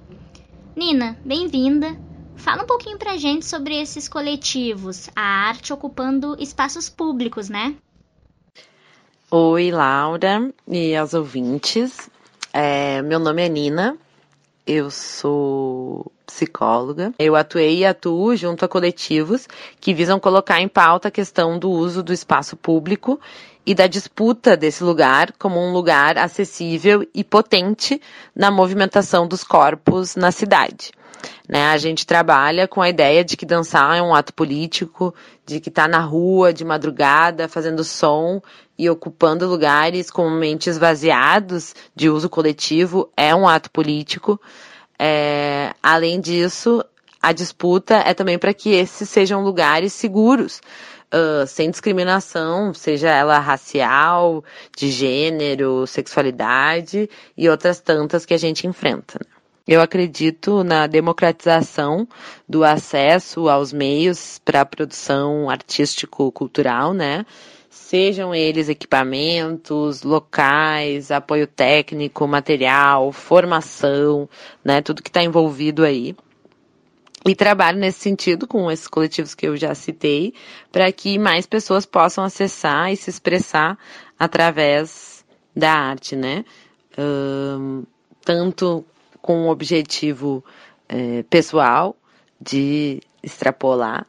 Nina, 0.76 1.18
bem-vinda. 1.24 1.96
Fala 2.36 2.64
um 2.64 2.68
pouquinho 2.68 2.98
pra 2.98 3.18
gente 3.18 3.46
sobre 3.46 3.76
esses 3.76 4.10
coletivos, 4.10 5.10
a 5.16 5.22
arte 5.22 5.72
ocupando 5.72 6.36
espaços 6.40 6.90
públicos, 6.90 7.50
né? 7.50 7.76
Oi, 9.32 9.72
Laura 9.72 10.54
e 10.68 10.96
aos 10.96 11.14
ouvintes. 11.14 12.10
É, 12.54 13.02
meu 13.02 13.20
nome 13.20 13.42
é 13.42 13.50
Nina, 13.50 13.98
eu 14.66 14.90
sou 14.90 16.12
psicóloga. 16.26 17.14
Eu 17.20 17.36
atuei 17.36 17.80
e 17.80 17.86
atuo 17.86 18.36
junto 18.36 18.66
a 18.66 18.68
coletivos 18.68 19.48
que 19.80 19.94
visam 19.94 20.20
colocar 20.20 20.60
em 20.60 20.68
pauta 20.68 21.08
a 21.08 21.12
questão 21.12 21.60
do 21.60 21.70
uso 21.70 22.02
do 22.02 22.12
espaço 22.12 22.58
público 22.58 23.20
e 23.66 23.74
da 23.74 23.88
disputa 23.88 24.58
desse 24.58 24.84
lugar 24.84 25.32
como 25.34 25.60
um 25.60 25.72
lugar 25.72 26.18
acessível 26.18 27.08
e 27.14 27.24
potente 27.24 28.02
na 28.36 28.52
movimentação 28.52 29.28
dos 29.28 29.44
corpos 29.44 30.16
na 30.16 30.32
cidade. 30.32 30.92
Né, 31.48 31.68
a 31.68 31.78
gente 31.78 32.08
trabalha 32.08 32.68
com 32.68 32.82
a 32.82 32.90
ideia 32.90 33.24
de 33.24 33.38
que 33.38 33.46
dançar 33.46 33.96
é 33.96 34.02
um 34.02 34.16
ato 34.16 34.34
político, 34.34 35.14
de 35.46 35.60
que 35.60 35.70
tá 35.70 35.88
na 35.88 36.00
rua 36.00 36.52
de 36.52 36.66
madrugada 36.66 37.48
fazendo 37.48 37.84
som 37.84 38.42
e 38.78 38.90
ocupando 38.90 39.48
lugares 39.48 40.10
comumente 40.10 40.70
esvaziados 40.70 41.76
de 41.96 42.10
uso 42.10 42.30
coletivo 42.30 43.12
é 43.16 43.34
um 43.36 43.48
ato 43.48 43.70
político. 43.70 44.42
É, 44.98 45.74
além 45.84 46.20
disso, 46.20 46.84
a 47.22 47.32
disputa 47.32 47.96
é 47.96 48.14
também 48.14 48.38
para 48.38 48.54
que 48.54 48.72
esses 48.72 49.10
sejam 49.10 49.44
lugares 49.44 49.94
seguros, 49.94 50.62
uh, 51.14 51.46
sem 51.48 51.70
discriminação, 51.70 52.74
seja 52.74 53.10
ela 53.10 53.40
racial, 53.40 54.44
de 54.76 54.90
gênero, 54.92 55.88
sexualidade 55.88 57.10
e 57.38 57.50
outras 57.50 57.80
tantas 57.80 58.26
que 58.26 58.34
a 58.34 58.38
gente 58.38 58.68
enfrenta. 58.68 59.20
Né? 59.20 59.35
Eu 59.68 59.82
acredito 59.82 60.64
na 60.64 60.86
democratização 60.86 62.08
do 62.48 62.64
acesso 62.64 63.50
aos 63.50 63.74
meios 63.74 64.40
para 64.46 64.62
a 64.62 64.66
produção 64.66 65.50
artístico-cultural, 65.50 66.94
né? 66.94 67.26
Sejam 67.68 68.34
eles 68.34 68.70
equipamentos, 68.70 70.04
locais, 70.04 71.10
apoio 71.10 71.48
técnico, 71.48 72.28
material, 72.28 73.12
formação, 73.12 74.30
né? 74.64 74.84
Tudo 74.84 75.02
que 75.02 75.10
está 75.10 75.24
envolvido 75.24 75.84
aí. 75.84 76.16
E 77.28 77.34
trabalho 77.34 77.80
nesse 77.80 78.02
sentido 78.02 78.46
com 78.46 78.70
esses 78.70 78.88
coletivos 78.88 79.34
que 79.34 79.48
eu 79.48 79.58
já 79.58 79.74
citei, 79.74 80.32
para 80.72 80.92
que 80.92 81.18
mais 81.18 81.48
pessoas 81.48 81.88
possam 81.88 82.24
acessar 82.24 82.94
e 82.94 82.96
se 82.96 83.10
expressar 83.10 83.80
através 84.20 85.26
da 85.56 85.72
arte, 85.72 86.16
né? 86.16 86.46
Um, 86.96 87.84
tanto 88.24 88.86
com 89.26 89.48
o 89.48 89.50
objetivo 89.50 90.46
é, 90.88 91.24
pessoal 91.24 91.96
de 92.40 93.02
extrapolar, 93.24 94.06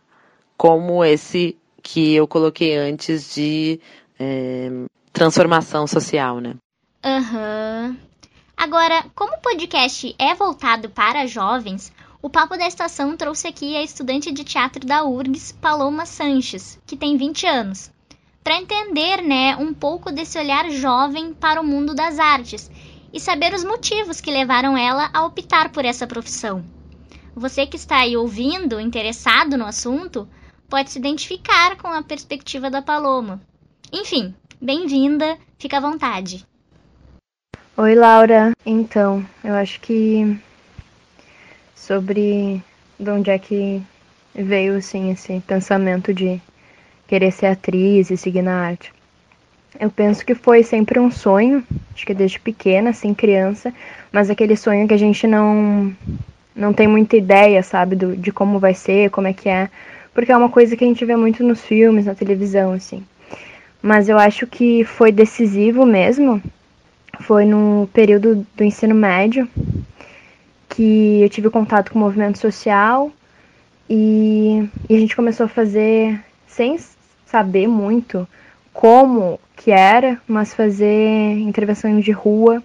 como 0.58 1.02
esse 1.02 1.56
que 1.82 2.14
eu 2.14 2.28
coloquei 2.28 2.76
antes 2.76 3.34
de 3.34 3.80
é, 4.20 4.68
transformação 5.14 5.86
social, 5.86 6.38
né? 6.38 6.56
Uhum. 7.02 7.96
Agora, 8.54 9.06
como 9.14 9.36
o 9.36 9.40
podcast 9.40 10.14
é 10.18 10.34
voltado 10.34 10.90
para 10.90 11.26
jovens, 11.26 11.90
o 12.20 12.28
Papo 12.28 12.58
da 12.58 12.66
Estação 12.66 13.16
trouxe 13.16 13.48
aqui 13.48 13.74
a 13.74 13.82
estudante 13.82 14.30
de 14.30 14.44
teatro 14.44 14.86
da 14.86 15.02
URGS, 15.02 15.52
Paloma 15.52 16.04
Sanches, 16.04 16.78
que 16.86 16.94
tem 16.94 17.16
20 17.16 17.46
anos, 17.46 17.90
para 18.44 18.58
entender, 18.58 19.22
né, 19.22 19.56
um 19.56 19.72
pouco 19.72 20.12
desse 20.12 20.38
olhar 20.38 20.70
jovem 20.70 21.32
para 21.32 21.58
o 21.58 21.64
mundo 21.64 21.94
das 21.94 22.18
artes 22.18 22.70
e 23.12 23.20
saber 23.20 23.54
os 23.54 23.64
motivos 23.64 24.20
que 24.20 24.30
levaram 24.30 24.76
ela 24.76 25.10
a 25.12 25.24
optar 25.24 25.70
por 25.70 25.84
essa 25.84 26.06
profissão. 26.06 26.64
Você 27.34 27.66
que 27.66 27.76
está 27.76 27.98
aí 27.98 28.16
ouvindo, 28.16 28.80
interessado 28.80 29.56
no 29.56 29.66
assunto, 29.66 30.28
pode 30.68 30.90
se 30.90 30.98
identificar 30.98 31.76
com 31.76 31.88
a 31.88 32.02
perspectiva 32.02 32.70
da 32.70 32.82
Paloma. 32.82 33.40
Enfim, 33.92 34.34
bem-vinda, 34.60 35.38
fica 35.58 35.76
à 35.76 35.80
vontade. 35.80 36.46
Oi, 37.76 37.94
Laura. 37.94 38.52
Então, 38.64 39.24
eu 39.44 39.54
acho 39.54 39.80
que 39.80 40.40
sobre 41.74 42.62
de 42.98 43.10
onde 43.10 43.30
é 43.30 43.38
que 43.38 43.82
veio 44.34 44.76
assim 44.78 45.10
esse 45.10 45.40
pensamento 45.40 46.12
de 46.12 46.40
querer 47.06 47.30
ser 47.30 47.46
atriz 47.46 48.10
e 48.10 48.16
seguir 48.16 48.42
na 48.42 48.66
arte. 48.66 48.95
Eu 49.78 49.90
penso 49.90 50.24
que 50.24 50.34
foi 50.34 50.62
sempre 50.62 50.98
um 50.98 51.10
sonho, 51.10 51.62
acho 51.94 52.06
que 52.06 52.14
desde 52.14 52.40
pequena, 52.40 52.90
assim, 52.90 53.12
criança, 53.12 53.72
mas 54.12 54.30
aquele 54.30 54.56
sonho 54.56 54.86
que 54.88 54.94
a 54.94 54.98
gente 54.98 55.26
não 55.26 55.94
não 56.54 56.72
tem 56.72 56.88
muita 56.88 57.16
ideia, 57.18 57.62
sabe, 57.62 57.94
do, 57.94 58.16
de 58.16 58.32
como 58.32 58.58
vai 58.58 58.72
ser, 58.72 59.10
como 59.10 59.26
é 59.26 59.32
que 59.34 59.46
é, 59.46 59.68
porque 60.14 60.32
é 60.32 60.36
uma 60.36 60.48
coisa 60.48 60.74
que 60.74 60.82
a 60.82 60.86
gente 60.86 61.04
vê 61.04 61.14
muito 61.14 61.44
nos 61.44 61.60
filmes, 61.60 62.06
na 62.06 62.14
televisão, 62.14 62.72
assim. 62.72 63.04
Mas 63.82 64.08
eu 64.08 64.18
acho 64.18 64.46
que 64.46 64.82
foi 64.82 65.12
decisivo 65.12 65.84
mesmo, 65.84 66.42
foi 67.20 67.44
no 67.44 67.88
período 67.92 68.46
do 68.56 68.64
ensino 68.64 68.94
médio, 68.94 69.46
que 70.70 71.20
eu 71.20 71.28
tive 71.28 71.50
contato 71.50 71.92
com 71.92 71.98
o 71.98 72.02
movimento 72.02 72.38
social 72.38 73.12
e, 73.88 74.66
e 74.88 74.96
a 74.96 74.98
gente 74.98 75.14
começou 75.14 75.44
a 75.44 75.50
fazer, 75.50 76.18
sem 76.46 76.78
saber 77.26 77.68
muito 77.68 78.26
como 78.72 79.38
que 79.56 79.70
era, 79.70 80.20
mas 80.28 80.54
fazer 80.54 81.38
intervenções 81.38 82.04
de 82.04 82.12
rua, 82.12 82.62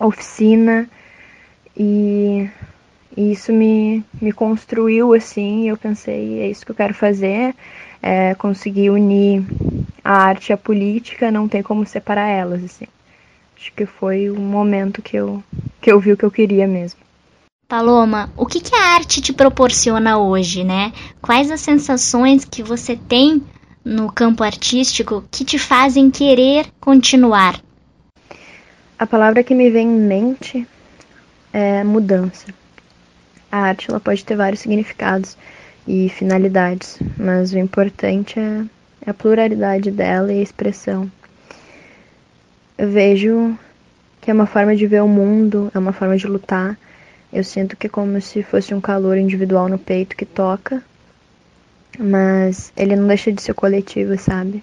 oficina 0.00 0.88
e, 1.76 2.48
e 3.16 3.32
isso 3.32 3.52
me, 3.52 4.04
me 4.20 4.32
construiu 4.32 5.12
assim. 5.12 5.68
Eu 5.68 5.76
pensei, 5.76 6.40
é 6.40 6.48
isso 6.48 6.64
que 6.64 6.72
eu 6.72 6.76
quero 6.76 6.94
fazer, 6.94 7.54
é 8.02 8.34
conseguir 8.34 8.90
unir 8.90 9.44
a 10.02 10.14
arte 10.14 10.48
e 10.48 10.52
a 10.52 10.56
política, 10.56 11.30
não 11.30 11.46
tem 11.46 11.62
como 11.62 11.84
separar 11.84 12.28
elas 12.28 12.64
assim. 12.64 12.86
Acho 13.56 13.72
que 13.72 13.86
foi 13.86 14.30
o 14.30 14.40
momento 14.40 15.02
que 15.02 15.16
eu, 15.16 15.42
que 15.80 15.90
eu 15.92 16.00
vi 16.00 16.12
o 16.12 16.16
que 16.16 16.24
eu 16.24 16.30
queria 16.30 16.66
mesmo. 16.66 17.00
Paloma, 17.68 18.30
o 18.34 18.46
que, 18.46 18.60
que 18.60 18.74
a 18.74 18.94
arte 18.94 19.20
te 19.20 19.32
proporciona 19.32 20.16
hoje, 20.16 20.64
né? 20.64 20.90
Quais 21.20 21.50
as 21.50 21.60
sensações 21.60 22.44
que 22.44 22.62
você 22.62 22.96
tem 22.96 23.42
no 23.88 24.12
campo 24.12 24.44
artístico 24.44 25.24
que 25.30 25.46
te 25.46 25.58
fazem 25.58 26.10
querer 26.10 26.66
continuar? 26.78 27.58
A 28.98 29.06
palavra 29.06 29.42
que 29.42 29.54
me 29.54 29.70
vem 29.70 29.88
em 29.88 30.00
mente 30.00 30.68
é 31.54 31.82
mudança. 31.82 32.46
A 33.50 33.60
arte 33.60 33.88
ela 33.88 33.98
pode 33.98 34.22
ter 34.26 34.36
vários 34.36 34.60
significados 34.60 35.38
e 35.86 36.10
finalidades, 36.10 36.98
mas 37.16 37.54
o 37.54 37.58
importante 37.58 38.38
é, 38.38 38.64
é 39.06 39.10
a 39.10 39.14
pluralidade 39.14 39.90
dela 39.90 40.30
e 40.34 40.40
a 40.40 40.42
expressão. 40.42 41.10
Eu 42.76 42.90
vejo 42.90 43.58
que 44.20 44.30
é 44.30 44.34
uma 44.34 44.46
forma 44.46 44.76
de 44.76 44.86
ver 44.86 45.02
o 45.02 45.08
mundo, 45.08 45.70
é 45.74 45.78
uma 45.78 45.94
forma 45.94 46.18
de 46.18 46.26
lutar, 46.26 46.78
eu 47.32 47.42
sinto 47.42 47.74
que 47.74 47.86
é 47.86 47.90
como 47.90 48.20
se 48.20 48.42
fosse 48.42 48.74
um 48.74 48.82
calor 48.82 49.16
individual 49.16 49.66
no 49.66 49.78
peito 49.78 50.14
que 50.14 50.26
toca, 50.26 50.82
mas 51.98 52.72
ele 52.76 52.94
não 52.94 53.08
deixa 53.08 53.32
de 53.32 53.42
ser 53.42 53.54
coletivo, 53.54 54.16
sabe? 54.16 54.62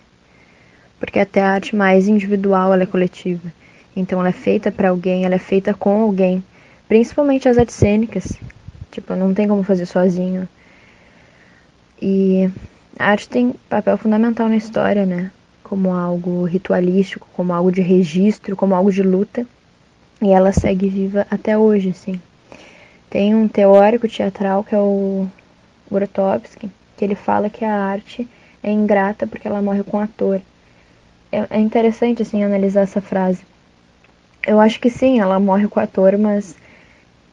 Porque 1.00 1.20
até 1.20 1.42
a 1.42 1.52
arte 1.52 1.76
mais 1.76 2.08
individual 2.08 2.74
ela 2.74 2.84
é 2.84 2.88
coletiva. 2.88 3.52
Então 3.96 4.20
ela 4.20 4.30
é 4.30 4.34
feita 4.34 4.72
para 4.72 4.90
alguém, 4.90 5.26
ela 5.26 5.36
é 5.36 5.40
feita 5.40 5.74
com 5.74 6.02
alguém, 6.02 6.44
principalmente 6.88 7.50
as 7.50 7.58
artes 7.58 7.76
cênicas. 7.76 8.34
Tipo, 8.92 9.16
não 9.16 9.34
tem 9.34 9.48
como 9.48 9.64
fazer 9.64 9.86
sozinho. 9.86 10.48
E 12.02 12.50
a 12.98 13.12
arte 13.12 13.28
tem 13.28 13.54
papel 13.70 13.98
fundamental 13.98 14.48
na 14.48 14.56
história, 14.56 15.06
né? 15.06 15.32
Como 15.64 15.92
algo 15.92 16.46
ritualístico, 16.46 17.28
como 17.34 17.54
algo 17.54 17.72
de 17.72 17.82
registro, 17.82 18.56
como 18.56 18.74
algo 18.74 18.92
de 18.92 19.04
luta. 19.04 19.46
E 20.22 20.32
ela 20.32 20.54
segue 20.54 20.88
viva 20.88 21.28
até 21.30 21.58
hoje, 21.58 21.90
assim. 21.90 22.22
Tem 23.10 23.36
um 23.36 23.48
teórico 23.48 24.08
teatral 24.08 24.64
que 24.64 24.74
é 24.74 24.80
o 24.80 25.28
Grotowski, 25.92 26.70
que 26.98 27.04
ele 27.04 27.16
fala 27.16 27.50
que 27.50 27.64
a 27.66 27.76
arte 27.76 28.28
é 28.64 28.72
ingrata 28.72 29.28
porque 29.28 29.48
ela 29.48 29.62
morre 29.62 29.84
com 29.84 29.98
o 29.98 30.02
ator. 30.02 30.42
É, 31.32 31.46
é 31.50 31.60
interessante 31.60 32.22
assim 32.22 32.44
analisar 32.44 32.82
essa 32.82 33.02
frase. 33.02 33.42
Eu 34.46 34.60
acho 34.60 34.80
que 34.80 34.90
sim, 34.90 35.20
ela 35.20 35.40
morre 35.40 35.68
com 35.68 35.80
o 35.80 35.84
ator, 35.84 36.18
mas 36.18 36.56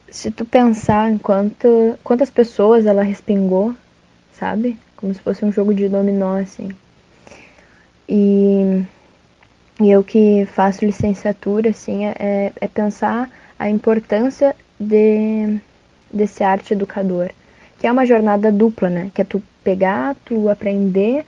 se 0.09 0.29
tu 0.31 0.45
pensar 0.45 1.11
em 1.11 1.17
quanto, 1.17 1.97
quantas 2.03 2.29
pessoas 2.29 2.85
ela 2.85 3.03
respingou, 3.03 3.75
sabe? 4.33 4.77
Como 4.95 5.13
se 5.13 5.19
fosse 5.21 5.43
um 5.43 5.51
jogo 5.51 5.73
de 5.73 5.89
dominó, 5.89 6.37
assim. 6.37 6.69
E, 8.07 8.83
e 9.81 9.89
eu 9.89 10.03
que 10.03 10.45
faço 10.53 10.85
licenciatura, 10.85 11.69
assim, 11.69 12.05
é, 12.05 12.51
é 12.59 12.67
pensar 12.67 13.29
a 13.57 13.69
importância 13.69 14.55
de 14.79 15.59
desse 16.11 16.43
arte 16.43 16.73
educador, 16.73 17.31
que 17.79 17.87
é 17.87 17.91
uma 17.91 18.05
jornada 18.05 18.51
dupla, 18.51 18.87
né? 18.87 19.11
Que 19.15 19.23
é 19.23 19.25
tu 19.25 19.41
pegar, 19.63 20.15
tu 20.25 20.49
aprender, 20.49 21.25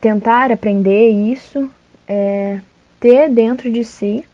tentar 0.00 0.50
aprender 0.50 1.10
isso, 1.10 1.70
é, 2.08 2.60
ter 2.98 3.28
dentro 3.28 3.70
de 3.70 3.84
si 3.84 4.24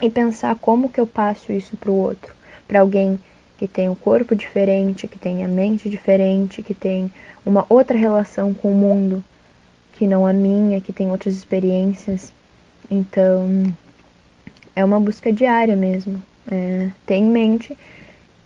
e 0.00 0.10
pensar 0.10 0.56
como 0.56 0.88
que 0.88 1.00
eu 1.00 1.06
passo 1.06 1.52
isso 1.52 1.76
para 1.76 1.90
o 1.90 1.94
outro, 1.94 2.34
para 2.66 2.80
alguém 2.80 3.18
que 3.56 3.66
tem 3.66 3.88
um 3.88 3.94
corpo 3.94 4.36
diferente, 4.36 5.08
que 5.08 5.18
tem 5.18 5.44
a 5.44 5.48
mente 5.48 5.90
diferente, 5.90 6.62
que 6.62 6.74
tem 6.74 7.10
uma 7.44 7.66
outra 7.68 7.96
relação 7.96 8.54
com 8.54 8.70
o 8.70 8.74
mundo 8.74 9.24
que 9.94 10.06
não 10.06 10.24
a 10.24 10.32
minha, 10.32 10.80
que 10.80 10.92
tem 10.92 11.10
outras 11.10 11.34
experiências. 11.34 12.32
Então, 12.88 13.74
é 14.76 14.84
uma 14.84 15.00
busca 15.00 15.32
diária 15.32 15.74
mesmo. 15.74 16.22
É, 16.50 16.90
ter 17.04 17.16
em 17.16 17.24
mente 17.24 17.76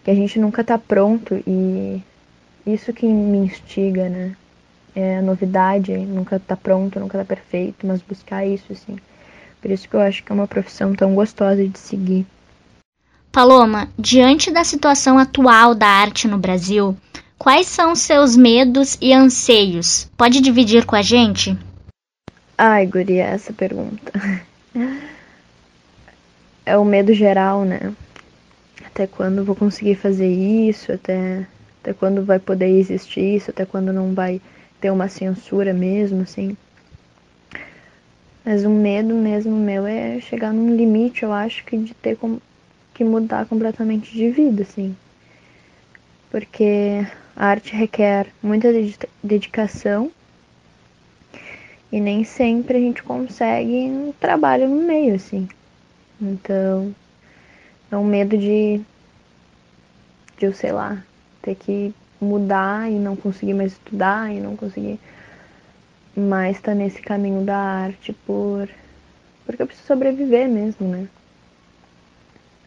que 0.03 0.11
a 0.11 0.15
gente 0.15 0.39
nunca 0.39 0.63
está 0.63 0.79
pronto 0.79 1.41
e 1.47 2.03
isso 2.67 2.93
que 2.93 3.07
me 3.07 3.39
instiga, 3.39 4.09
né? 4.09 4.37
É 4.95 5.19
a 5.19 5.23
novidade, 5.23 5.97
nunca 5.97 6.37
está 6.37 6.57
pronto, 6.57 7.01
nunca 7.01 7.19
está 7.19 7.25
perfeito, 7.25 7.87
mas 7.87 8.03
buscar 8.03 8.47
isso, 8.47 8.73
assim. 8.73 8.97
Por 9.61 9.71
isso 9.71 9.89
que 9.89 9.95
eu 9.95 10.01
acho 10.01 10.23
que 10.23 10.31
é 10.31 10.35
uma 10.35 10.47
profissão 10.47 10.95
tão 10.95 11.15
gostosa 11.15 11.67
de 11.67 11.79
seguir. 11.79 12.27
Paloma, 13.31 13.89
diante 13.99 14.51
da 14.51 14.65
situação 14.65 15.19
atual 15.19 15.75
da 15.75 15.87
arte 15.87 16.29
no 16.29 16.37
Brasil, 16.37 16.95
quais 17.39 17.67
são 17.67 17.95
seus 17.95 18.37
medos 18.37 18.99
e 19.01 19.13
anseios? 19.13 20.11
Pode 20.17 20.41
dividir 20.41 20.85
com 20.85 20.95
a 20.95 21.03
gente? 21.03 21.57
Ai, 22.59 22.87
guria, 22.87 23.25
essa 23.25 23.53
pergunta. 23.53 24.13
É 26.65 26.79
o 26.79 26.85
medo 26.85 27.13
geral, 27.13 27.65
né? 27.65 27.93
até 28.93 29.07
quando 29.07 29.45
vou 29.45 29.57
conseguir 29.57 29.95
fazer 29.95 30.29
isso, 30.29 30.93
até, 30.93 31.47
até 31.83 31.93
quando 31.93 32.25
vai 32.25 32.39
poder 32.39 32.69
existir 32.69 33.35
isso, 33.37 33.51
até 33.51 33.67
quando 33.67 33.93
não 33.93 34.15
vai 34.15 34.41
ter 34.81 34.91
uma 34.91 35.09
censura 35.09 35.75
mesmo, 35.75 36.23
assim. 36.23 36.57
Mas 38.45 38.65
o 38.65 38.71
medo 38.71 39.15
mesmo 39.15 39.57
meu 39.57 39.85
é 39.85 40.21
chegar 40.21 40.53
num 40.53 40.77
limite, 40.77 41.25
eu 41.25 41.33
acho 41.33 41.65
que 41.65 41.77
de 41.77 41.93
ter 41.93 42.17
que 42.95 43.03
mudar 43.03 43.47
completamente 43.47 44.13
de 44.13 44.31
vida, 44.31 44.63
assim. 44.63 44.97
Porque 46.31 47.05
a 47.35 47.47
arte 47.47 47.75
requer 47.75 48.29
muita 48.41 48.69
dedicação 49.23 50.11
e 51.91 52.01
nem 52.01 52.23
sempre 52.23 52.79
a 52.79 52.81
gente 52.81 53.03
consegue 53.03 53.89
um 53.91 54.13
trabalho 54.21 54.69
no 54.69 54.87
meio, 54.87 55.17
assim. 55.17 55.49
Então, 56.21 56.95
é 57.91 57.97
um 57.97 58.05
medo 58.05 58.39
de, 58.39 58.81
de 60.39 60.47
eu, 60.47 60.55
sei 60.55 60.71
lá, 60.71 61.03
ter 61.43 61.55
que 61.57 61.95
mudar 62.21 62.91
e 62.91 62.95
não 62.95 63.17
conseguir 63.17 63.55
mais 63.55 63.73
estudar 63.73 64.33
e 64.33 64.41
não 64.41 64.57
conseguir 64.57 64.99
mais 66.17 66.57
estar 66.57 66.75
nesse 66.75 67.03
caminho 67.03 67.45
da 67.45 67.57
arte 67.57 68.13
por 68.27 68.69
porque 69.45 69.61
eu 69.61 69.67
preciso 69.67 69.87
sobreviver 69.87 70.49
mesmo, 70.49 70.87
né? 70.87 71.09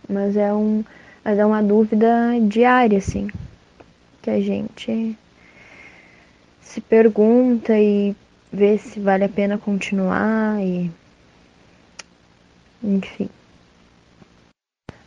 Mas 0.10 0.36
é 0.36 0.54
um 0.54 0.84
mas 1.24 1.40
é 1.40 1.46
uma 1.46 1.64
dúvida 1.64 2.08
diária 2.48 3.00
assim, 3.00 3.30
que 4.22 4.30
a 4.30 4.40
gente 4.40 5.18
se 6.62 6.82
pergunta 6.82 7.80
e 7.80 8.16
vê 8.52 8.78
se 8.78 9.00
vale 9.00 9.24
a 9.24 9.30
pena 9.30 9.58
continuar 9.58 10.62
e 10.62 10.92
enfim. 12.84 13.30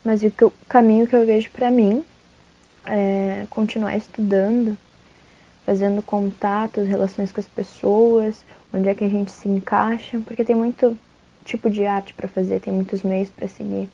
Mas 0.05 0.23
o, 0.23 0.31
que, 0.31 0.45
o 0.45 0.53
caminho 0.69 1.07
que 1.07 1.15
eu 1.15 1.27
vejo 1.27 1.51
para 1.51 1.71
mim 1.71 2.05
é 2.89 3.47
continuar 3.51 3.97
estudando, 3.97 4.77
fazendo 5.65 6.03
contatos, 6.03 6.89
relações 6.89 7.31
com 7.31 7.41
as 7.41 7.47
pessoas, 7.47 8.43
onde 8.73 8.89
é 8.89 8.95
que 8.95 9.05
a 9.05 9.09
gente 9.09 9.31
se 9.31 9.49
encaixa, 9.49 10.21
porque 10.27 10.45
tem 10.45 10.57
muito 10.57 10.99
tipo 11.45 11.71
de 11.71 11.85
arte 11.87 12.15
para 12.15 12.29
fazer, 12.29 12.61
tem 12.61 12.73
muitos 12.73 13.03
meios 13.03 13.29
para 13.31 13.49
seguir. 13.49 13.89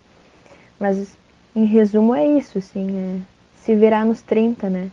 Mas 0.78 1.16
em 1.54 1.64
resumo 1.64 2.14
é 2.14 2.26
isso, 2.26 2.58
assim, 2.58 2.86
é 2.96 3.20
se 3.64 3.74
virar 3.74 4.04
nos 4.04 4.20
30, 4.22 4.68
né? 4.68 4.90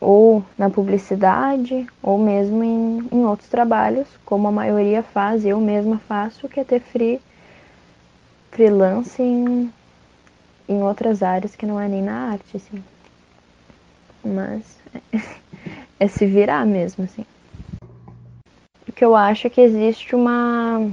Ou 0.00 0.44
na 0.56 0.70
publicidade, 0.70 1.86
ou 2.02 2.18
mesmo 2.18 2.64
em, 2.64 3.08
em 3.12 3.24
outros 3.24 3.48
trabalhos, 3.48 4.08
como 4.24 4.48
a 4.48 4.52
maioria 4.52 5.02
faz, 5.02 5.44
eu 5.44 5.60
mesma 5.60 5.98
faço, 5.98 6.48
que 6.48 6.58
é 6.58 6.64
ter 6.64 6.80
free 6.80 7.20
freelance 8.50 9.22
em, 9.22 9.72
em 10.70 10.82
outras 10.82 11.22
áreas 11.22 11.56
que 11.56 11.66
não 11.66 11.80
é 11.80 11.88
nem 11.88 12.02
na 12.02 12.30
arte, 12.30 12.56
assim. 12.56 12.82
Mas 14.24 14.78
é, 15.98 16.06
se 16.06 16.26
virar 16.26 16.64
mesmo, 16.64 17.04
assim. 17.04 17.26
O 18.88 18.92
que 18.92 19.04
eu 19.04 19.16
acho 19.16 19.46
é 19.46 19.50
que 19.50 19.60
existe 19.60 20.14
uma, 20.14 20.90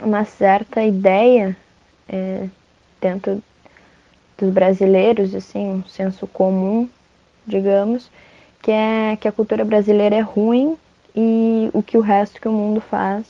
uma 0.00 0.24
certa 0.24 0.82
ideia 0.82 1.56
é, 2.08 2.48
dentro 3.00 3.42
dos 4.38 4.50
brasileiros, 4.50 5.34
assim, 5.34 5.66
um 5.66 5.84
senso 5.84 6.26
comum, 6.26 6.88
digamos, 7.46 8.10
que 8.62 8.70
é 8.70 9.16
que 9.16 9.28
a 9.28 9.32
cultura 9.32 9.64
brasileira 9.64 10.16
é 10.16 10.20
ruim 10.20 10.76
e 11.14 11.68
o 11.72 11.82
que 11.82 11.98
o 11.98 12.00
resto 12.00 12.40
que 12.40 12.48
o 12.48 12.52
mundo 12.52 12.80
faz 12.80 13.26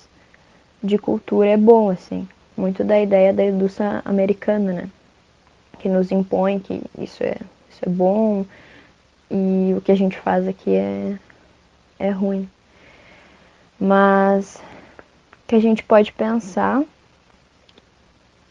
de 0.82 0.98
cultura 0.98 1.48
é 1.48 1.56
bom, 1.56 1.90
assim 1.90 2.28
muito 2.56 2.84
da 2.84 3.00
ideia 3.00 3.32
da 3.32 3.44
indústria 3.44 4.00
americana, 4.04 4.72
né? 4.72 4.88
Que 5.78 5.88
nos 5.88 6.10
impõe 6.10 6.58
que 6.58 6.82
isso 6.98 7.22
é, 7.22 7.36
isso 7.70 7.80
é 7.82 7.88
bom 7.88 8.44
e 9.30 9.74
o 9.76 9.80
que 9.80 9.92
a 9.92 9.96
gente 9.96 10.18
faz 10.18 10.46
aqui 10.46 10.74
é, 10.74 11.18
é 11.98 12.10
ruim. 12.10 12.48
Mas 13.78 14.56
o 15.32 15.48
que 15.48 15.54
a 15.54 15.60
gente 15.60 15.82
pode 15.82 16.12
pensar 16.12 16.82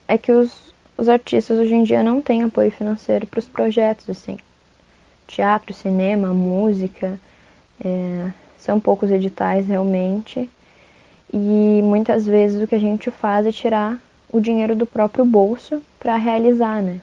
é 0.07 0.17
que 0.17 0.31
os, 0.31 0.73
os 0.97 1.07
artistas 1.07 1.57
hoje 1.57 1.73
em 1.73 1.83
dia 1.83 2.03
não 2.03 2.21
têm 2.21 2.43
apoio 2.43 2.71
financeiro 2.71 3.25
para 3.25 3.39
os 3.39 3.47
projetos, 3.47 4.09
assim. 4.09 4.37
Teatro, 5.25 5.73
cinema, 5.73 6.33
música, 6.33 7.19
é, 7.83 8.31
são 8.57 8.79
poucos 8.79 9.09
editais 9.11 9.67
realmente 9.67 10.49
e 11.31 11.81
muitas 11.81 12.25
vezes 12.25 12.61
o 12.61 12.67
que 12.67 12.75
a 12.75 12.79
gente 12.79 13.09
faz 13.09 13.45
é 13.47 13.51
tirar 13.51 13.99
o 14.31 14.39
dinheiro 14.39 14.75
do 14.75 14.85
próprio 14.85 15.25
bolso 15.25 15.81
para 15.99 16.15
realizar, 16.15 16.81
né? 16.81 17.01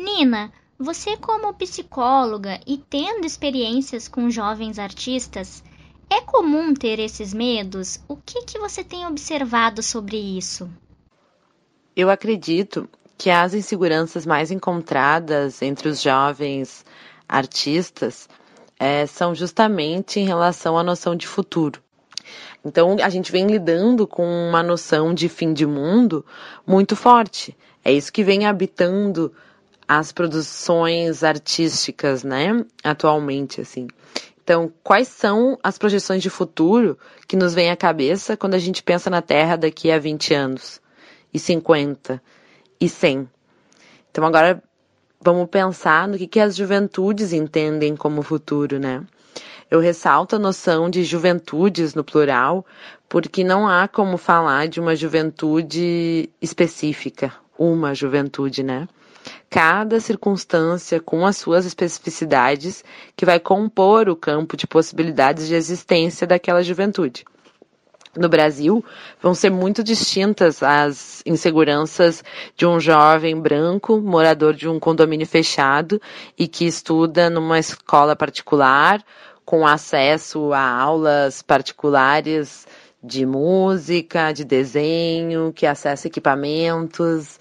Nina, 0.00 0.50
você 0.78 1.14
como 1.18 1.52
psicóloga 1.52 2.58
e 2.66 2.78
tendo 2.78 3.26
experiências 3.26 4.08
com 4.08 4.30
jovens 4.30 4.78
artistas, 4.78 5.62
é 6.08 6.22
comum 6.22 6.72
ter 6.72 6.98
esses 6.98 7.34
medos? 7.34 8.00
O 8.08 8.16
que, 8.16 8.42
que 8.46 8.58
você 8.58 8.82
tem 8.82 9.06
observado 9.06 9.82
sobre 9.82 10.16
isso? 10.16 10.70
Eu 11.94 12.08
acredito 12.08 12.88
que 13.18 13.28
as 13.28 13.52
inseguranças 13.52 14.24
mais 14.24 14.50
encontradas 14.50 15.60
entre 15.60 15.86
os 15.86 16.00
jovens 16.00 16.82
artistas 17.28 18.26
é, 18.78 19.06
são 19.06 19.34
justamente 19.34 20.18
em 20.18 20.24
relação 20.24 20.78
à 20.78 20.82
noção 20.82 21.14
de 21.14 21.26
futuro. 21.26 21.78
Então 22.64 22.96
a 23.02 23.10
gente 23.10 23.30
vem 23.30 23.46
lidando 23.46 24.06
com 24.06 24.24
uma 24.24 24.62
noção 24.62 25.12
de 25.12 25.28
fim 25.28 25.52
de 25.52 25.66
mundo 25.66 26.24
muito 26.66 26.96
forte. 26.96 27.54
É 27.84 27.92
isso 27.92 28.10
que 28.10 28.24
vem 28.24 28.46
habitando 28.46 29.30
as 29.92 30.12
produções 30.12 31.24
artísticas, 31.24 32.22
né, 32.22 32.64
atualmente 32.84 33.60
assim. 33.60 33.88
Então, 34.40 34.72
quais 34.84 35.08
são 35.08 35.58
as 35.64 35.78
projeções 35.78 36.22
de 36.22 36.30
futuro 36.30 36.96
que 37.26 37.34
nos 37.34 37.54
vem 37.54 37.72
à 37.72 37.76
cabeça 37.76 38.36
quando 38.36 38.54
a 38.54 38.58
gente 38.60 38.84
pensa 38.84 39.10
na 39.10 39.20
Terra 39.20 39.56
daqui 39.56 39.90
a 39.90 39.98
20 39.98 40.32
anos, 40.32 40.80
e 41.34 41.40
50, 41.40 42.22
e 42.80 42.88
100? 42.88 43.28
Então, 44.12 44.24
agora 44.24 44.62
vamos 45.20 45.48
pensar 45.50 46.06
no 46.06 46.16
que, 46.16 46.28
que 46.28 46.38
as 46.38 46.54
juventudes 46.54 47.32
entendem 47.32 47.96
como 47.96 48.22
futuro, 48.22 48.78
né? 48.78 49.04
Eu 49.68 49.80
ressalto 49.80 50.36
a 50.36 50.38
noção 50.38 50.88
de 50.88 51.02
juventudes 51.02 51.96
no 51.96 52.04
plural, 52.04 52.64
porque 53.08 53.42
não 53.42 53.66
há 53.66 53.88
como 53.88 54.16
falar 54.16 54.68
de 54.68 54.78
uma 54.78 54.94
juventude 54.94 56.30
específica, 56.40 57.32
uma 57.58 57.92
juventude, 57.92 58.62
né? 58.62 58.86
Cada 59.48 60.00
circunstância 60.00 61.00
com 61.00 61.26
as 61.26 61.36
suas 61.36 61.66
especificidades 61.66 62.84
que 63.16 63.26
vai 63.26 63.40
compor 63.40 64.08
o 64.08 64.16
campo 64.16 64.56
de 64.56 64.66
possibilidades 64.66 65.48
de 65.48 65.54
existência 65.54 66.26
daquela 66.26 66.62
juventude. 66.62 67.24
No 68.16 68.28
Brasil 68.28 68.84
vão 69.22 69.34
ser 69.34 69.50
muito 69.50 69.84
distintas 69.84 70.64
as 70.64 71.22
inseguranças 71.24 72.24
de 72.56 72.66
um 72.66 72.80
jovem 72.80 73.40
branco, 73.40 74.00
morador 74.00 74.52
de 74.52 74.68
um 74.68 74.80
condomínio 74.80 75.26
fechado 75.26 76.02
e 76.36 76.48
que 76.48 76.66
estuda 76.66 77.30
numa 77.30 77.58
escola 77.58 78.16
particular 78.16 79.00
com 79.44 79.64
acesso 79.64 80.52
a 80.52 80.60
aulas 80.60 81.40
particulares 81.40 82.66
de 83.02 83.24
música, 83.24 84.32
de 84.32 84.44
desenho, 84.44 85.52
que 85.52 85.64
acessa 85.64 86.08
equipamentos 86.08 87.38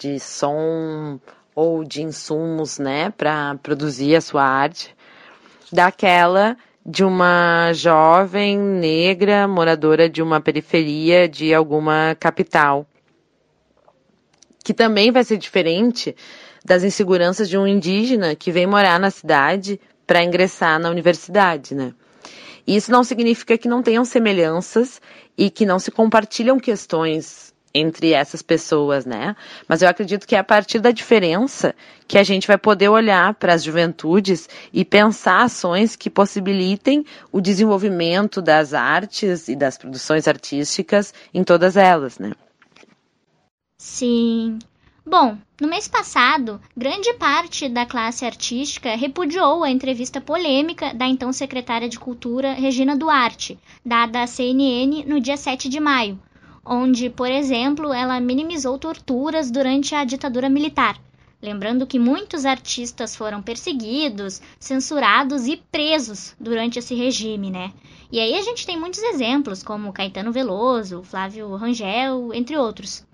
de 0.00 0.18
som 0.18 1.20
ou 1.54 1.84
de 1.84 2.02
insumos, 2.02 2.78
né, 2.78 3.10
para 3.10 3.56
produzir 3.62 4.16
a 4.16 4.20
sua 4.22 4.42
arte, 4.42 4.96
daquela 5.70 6.56
de 6.84 7.04
uma 7.04 7.70
jovem 7.74 8.58
negra 8.58 9.46
moradora 9.46 10.08
de 10.08 10.22
uma 10.22 10.40
periferia 10.40 11.28
de 11.28 11.52
alguma 11.52 12.16
capital, 12.18 12.86
que 14.64 14.72
também 14.72 15.12
vai 15.12 15.22
ser 15.22 15.36
diferente 15.36 16.16
das 16.64 16.82
inseguranças 16.82 17.46
de 17.46 17.58
um 17.58 17.66
indígena 17.66 18.34
que 18.34 18.50
vem 18.50 18.66
morar 18.66 18.98
na 18.98 19.10
cidade 19.10 19.78
para 20.06 20.24
ingressar 20.24 20.80
na 20.80 20.88
universidade, 20.88 21.74
né? 21.74 21.92
Isso 22.66 22.90
não 22.90 23.04
significa 23.04 23.58
que 23.58 23.68
não 23.68 23.82
tenham 23.82 24.04
semelhanças 24.04 25.00
e 25.36 25.50
que 25.50 25.66
não 25.66 25.78
se 25.78 25.90
compartilham 25.90 26.58
questões 26.58 27.50
entre 27.74 28.12
essas 28.12 28.42
pessoas, 28.42 29.06
né? 29.06 29.36
Mas 29.68 29.82
eu 29.82 29.88
acredito 29.88 30.26
que 30.26 30.34
é 30.34 30.38
a 30.38 30.44
partir 30.44 30.80
da 30.80 30.90
diferença 30.90 31.74
que 32.06 32.18
a 32.18 32.22
gente 32.22 32.46
vai 32.46 32.58
poder 32.58 32.88
olhar 32.88 33.34
para 33.34 33.54
as 33.54 33.62
juventudes 33.62 34.48
e 34.72 34.84
pensar 34.84 35.42
ações 35.42 35.94
que 35.96 36.10
possibilitem 36.10 37.04
o 37.30 37.40
desenvolvimento 37.40 38.42
das 38.42 38.74
artes 38.74 39.48
e 39.48 39.54
das 39.54 39.78
produções 39.78 40.26
artísticas 40.26 41.14
em 41.32 41.44
todas 41.44 41.76
elas, 41.76 42.18
né? 42.18 42.32
Sim, 43.78 44.58
Bom, 45.04 45.36
no 45.60 45.66
mês 45.66 45.88
passado, 45.88 46.60
grande 46.76 47.12
parte 47.14 47.68
da 47.68 47.86
classe 47.86 48.24
artística 48.24 48.94
repudiou 48.94 49.64
a 49.64 49.70
entrevista 49.70 50.20
polêmica 50.20 50.94
da 50.94 51.06
então 51.06 51.32
secretária 51.32 51.88
de 51.88 51.98
Cultura 51.98 52.52
Regina 52.52 52.96
Duarte, 52.96 53.58
dada 53.84 54.22
à 54.22 54.26
CNN 54.28 55.04
no 55.06 55.18
dia 55.18 55.36
7 55.36 55.68
de 55.68 55.80
maio, 55.80 56.20
onde, 56.64 57.10
por 57.10 57.30
exemplo, 57.30 57.92
ela 57.92 58.20
minimizou 58.20 58.78
torturas 58.78 59.50
durante 59.50 59.94
a 59.94 60.04
ditadura 60.04 60.48
militar. 60.48 61.00
Lembrando 61.42 61.86
que 61.86 61.98
muitos 61.98 62.44
artistas 62.44 63.16
foram 63.16 63.40
perseguidos, 63.40 64.42
censurados 64.58 65.46
e 65.46 65.56
presos 65.56 66.34
durante 66.38 66.78
esse 66.78 66.94
regime, 66.94 67.50
né? 67.50 67.72
E 68.12 68.20
aí 68.20 68.34
a 68.34 68.42
gente 68.42 68.66
tem 68.66 68.78
muitos 68.78 69.02
exemplos, 69.02 69.62
como 69.62 69.92
Caetano 69.92 70.32
Veloso, 70.32 71.02
Flávio 71.02 71.56
Rangel, 71.56 72.34
entre 72.34 72.58
outros. 72.58 73.06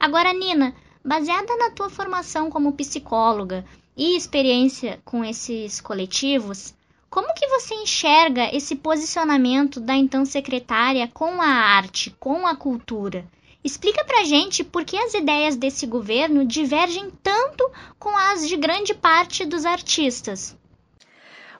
Agora, 0.00 0.32
Nina, 0.32 0.74
baseada 1.04 1.54
na 1.56 1.70
tua 1.70 1.90
formação 1.90 2.50
como 2.50 2.72
psicóloga 2.72 3.64
e 3.96 4.16
experiência 4.16 4.98
com 5.04 5.22
esses 5.22 5.80
coletivos, 5.80 6.74
como 7.08 7.34
que 7.34 7.46
você 7.48 7.74
enxerga 7.74 8.54
esse 8.54 8.76
posicionamento 8.76 9.80
da 9.80 9.94
então 9.94 10.24
secretária 10.24 11.08
com 11.12 11.40
a 11.40 11.46
arte, 11.46 12.14
com 12.18 12.46
a 12.46 12.56
cultura? 12.56 13.24
Explica 13.64 14.04
pra 14.04 14.24
gente 14.24 14.62
por 14.62 14.84
que 14.84 14.96
as 14.96 15.14
ideias 15.14 15.56
desse 15.56 15.86
governo 15.86 16.44
divergem 16.44 17.10
tanto 17.22 17.68
com 17.98 18.16
as 18.16 18.48
de 18.48 18.56
grande 18.56 18.94
parte 18.94 19.44
dos 19.44 19.64
artistas. 19.64 20.56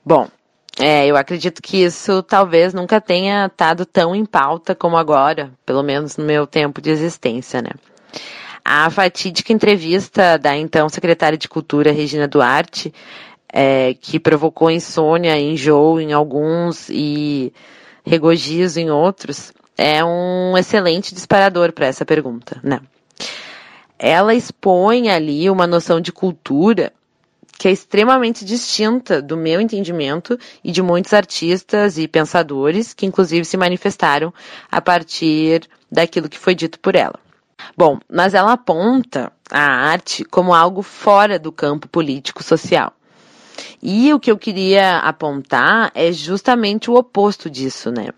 Bom, 0.04 0.28
é, 0.78 1.06
eu 1.06 1.16
acredito 1.16 1.62
que 1.62 1.78
isso 1.78 2.22
talvez 2.22 2.74
nunca 2.74 3.00
tenha 3.00 3.46
estado 3.46 3.84
tão 3.84 4.14
em 4.14 4.24
pauta 4.24 4.74
como 4.74 4.96
agora, 4.96 5.50
pelo 5.64 5.82
menos 5.82 6.16
no 6.16 6.24
meu 6.24 6.46
tempo 6.46 6.80
de 6.80 6.90
existência, 6.90 7.62
né? 7.62 7.70
A 8.64 8.90
fatídica 8.90 9.52
entrevista 9.52 10.36
da 10.36 10.56
então 10.56 10.88
secretária 10.88 11.38
de 11.38 11.48
Cultura, 11.48 11.92
Regina 11.92 12.28
Duarte, 12.28 12.92
é, 13.52 13.94
que 13.94 14.18
provocou 14.18 14.70
insônia, 14.70 15.38
enjoo 15.38 16.00
em 16.00 16.12
alguns 16.12 16.88
e 16.88 17.52
regozijo 18.04 18.78
em 18.78 18.90
outros, 18.90 19.52
é 19.76 20.04
um 20.04 20.56
excelente 20.56 21.14
disparador 21.14 21.72
para 21.72 21.86
essa 21.86 22.04
pergunta, 22.04 22.60
né? 22.62 22.80
Ela 23.98 24.34
expõe 24.34 25.10
ali 25.10 25.48
uma 25.48 25.66
noção 25.66 26.00
de 26.00 26.12
cultura 26.12 26.92
que 27.58 27.68
é 27.68 27.70
extremamente 27.70 28.44
distinta 28.44 29.22
do 29.22 29.36
meu 29.36 29.60
entendimento 29.60 30.38
e 30.62 30.70
de 30.70 30.82
muitos 30.82 31.14
artistas 31.14 31.96
e 31.96 32.06
pensadores 32.06 32.92
que 32.92 33.06
inclusive 33.06 33.44
se 33.44 33.56
manifestaram 33.56 34.32
a 34.70 34.80
partir 34.80 35.66
daquilo 35.90 36.28
que 36.28 36.38
foi 36.38 36.54
dito 36.54 36.78
por 36.78 36.94
ela. 36.94 37.18
Bom, 37.76 37.98
mas 38.08 38.34
ela 38.34 38.52
aponta 38.52 39.32
a 39.50 39.60
arte 39.60 40.24
como 40.24 40.54
algo 40.54 40.82
fora 40.82 41.38
do 41.38 41.50
campo 41.50 41.88
político-social. 41.88 42.92
E 43.82 44.12
o 44.12 44.20
que 44.20 44.30
eu 44.30 44.38
queria 44.38 44.98
apontar 44.98 45.90
é 45.94 46.12
justamente 46.12 46.90
o 46.90 46.94
oposto 46.94 47.50
disso, 47.50 47.90
né? 47.90 48.08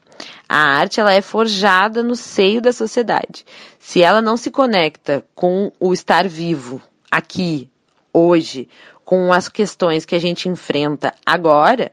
A 0.48 0.56
arte 0.56 1.00
ela 1.00 1.12
é 1.12 1.20
forjada 1.20 2.02
no 2.02 2.16
seio 2.16 2.60
da 2.60 2.72
sociedade. 2.72 3.44
Se 3.78 4.02
ela 4.02 4.20
não 4.20 4.36
se 4.36 4.50
conecta 4.50 5.24
com 5.34 5.70
o 5.78 5.92
estar 5.92 6.26
vivo 6.26 6.80
aqui, 7.10 7.68
hoje, 8.12 8.68
com 9.04 9.32
as 9.32 9.48
questões 9.48 10.04
que 10.04 10.14
a 10.14 10.18
gente 10.18 10.48
enfrenta 10.48 11.14
agora, 11.24 11.92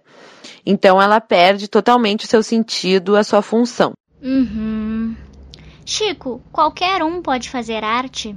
então 0.65 1.01
ela 1.01 1.21
perde 1.21 1.67
totalmente 1.67 2.25
o 2.25 2.27
seu 2.27 2.41
sentido, 2.41 3.15
a 3.15 3.23
sua 3.23 3.41
função. 3.41 3.93
Uhum. 4.21 5.15
Chico, 5.85 6.41
qualquer 6.51 7.03
um 7.03 7.21
pode 7.21 7.49
fazer 7.49 7.83
arte? 7.83 8.35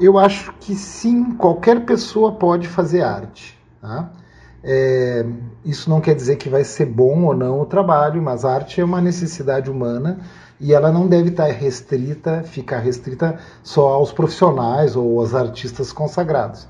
Eu 0.00 0.18
acho 0.18 0.52
que 0.60 0.74
sim, 0.74 1.34
qualquer 1.34 1.84
pessoa 1.84 2.32
pode 2.32 2.68
fazer 2.68 3.02
arte. 3.02 3.58
Tá? 3.80 4.10
É, 4.64 5.24
isso 5.64 5.90
não 5.90 6.00
quer 6.00 6.14
dizer 6.14 6.36
que 6.36 6.48
vai 6.48 6.62
ser 6.62 6.86
bom 6.86 7.24
ou 7.24 7.34
não 7.34 7.60
o 7.60 7.66
trabalho, 7.66 8.22
mas 8.22 8.44
a 8.44 8.54
arte 8.54 8.80
é 8.80 8.84
uma 8.84 9.00
necessidade 9.00 9.70
humana 9.70 10.20
e 10.60 10.72
ela 10.72 10.92
não 10.92 11.08
deve 11.08 11.30
estar 11.30 11.48
restrita, 11.48 12.44
ficar 12.44 12.78
restrita 12.78 13.38
só 13.62 13.88
aos 13.88 14.12
profissionais 14.12 14.94
ou 14.94 15.18
aos 15.18 15.34
artistas 15.34 15.92
consagrados. 15.92 16.68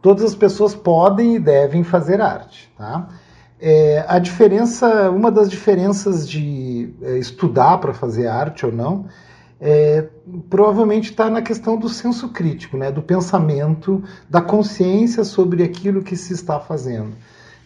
Todas 0.00 0.22
as 0.22 0.34
pessoas 0.36 0.74
podem 0.74 1.34
e 1.34 1.38
devem 1.40 1.82
fazer 1.82 2.20
arte, 2.20 2.72
tá? 2.78 3.08
É, 3.60 4.04
a 4.06 4.20
diferença, 4.20 5.10
uma 5.10 5.32
das 5.32 5.50
diferenças 5.50 6.28
de 6.28 6.94
é, 7.02 7.18
estudar 7.18 7.78
para 7.78 7.92
fazer 7.92 8.28
arte 8.28 8.64
ou 8.64 8.70
não, 8.70 9.06
é, 9.60 10.06
provavelmente 10.48 11.10
está 11.10 11.28
na 11.28 11.42
questão 11.42 11.76
do 11.76 11.88
senso 11.88 12.28
crítico, 12.28 12.76
né, 12.76 12.92
do 12.92 13.02
pensamento, 13.02 14.02
da 14.28 14.40
consciência 14.40 15.24
sobre 15.24 15.62
aquilo 15.62 16.02
que 16.02 16.16
se 16.16 16.32
está 16.32 16.60
fazendo. 16.60 17.12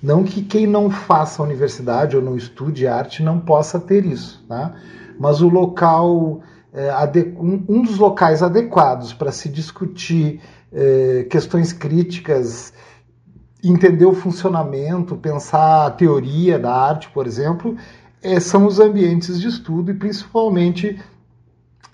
Não 0.02 0.24
que 0.24 0.42
quem 0.42 0.66
não 0.66 0.90
faça 0.90 1.42
universidade 1.42 2.16
ou 2.16 2.22
não 2.22 2.36
estude 2.36 2.86
arte 2.86 3.22
não 3.22 3.38
possa 3.38 3.78
ter 3.78 4.04
isso, 4.04 4.44
tá? 4.48 4.74
mas 5.18 5.40
o 5.40 5.48
local, 5.48 6.40
é, 6.72 6.90
um 7.38 7.82
dos 7.82 7.98
locais 7.98 8.42
adequados 8.42 9.12
para 9.12 9.30
se 9.30 9.48
discutir 9.48 10.40
é, 10.72 11.26
questões 11.30 11.72
críticas 11.72 12.72
entender 13.62 14.06
o 14.06 14.12
funcionamento, 14.12 15.16
pensar 15.16 15.86
a 15.86 15.90
teoria 15.90 16.58
da 16.58 16.74
arte, 16.74 17.08
por 17.10 17.26
exemplo, 17.26 17.76
é, 18.20 18.40
são 18.40 18.66
os 18.66 18.80
ambientes 18.80 19.40
de 19.40 19.46
estudo 19.46 19.92
e 19.92 19.94
principalmente 19.94 20.98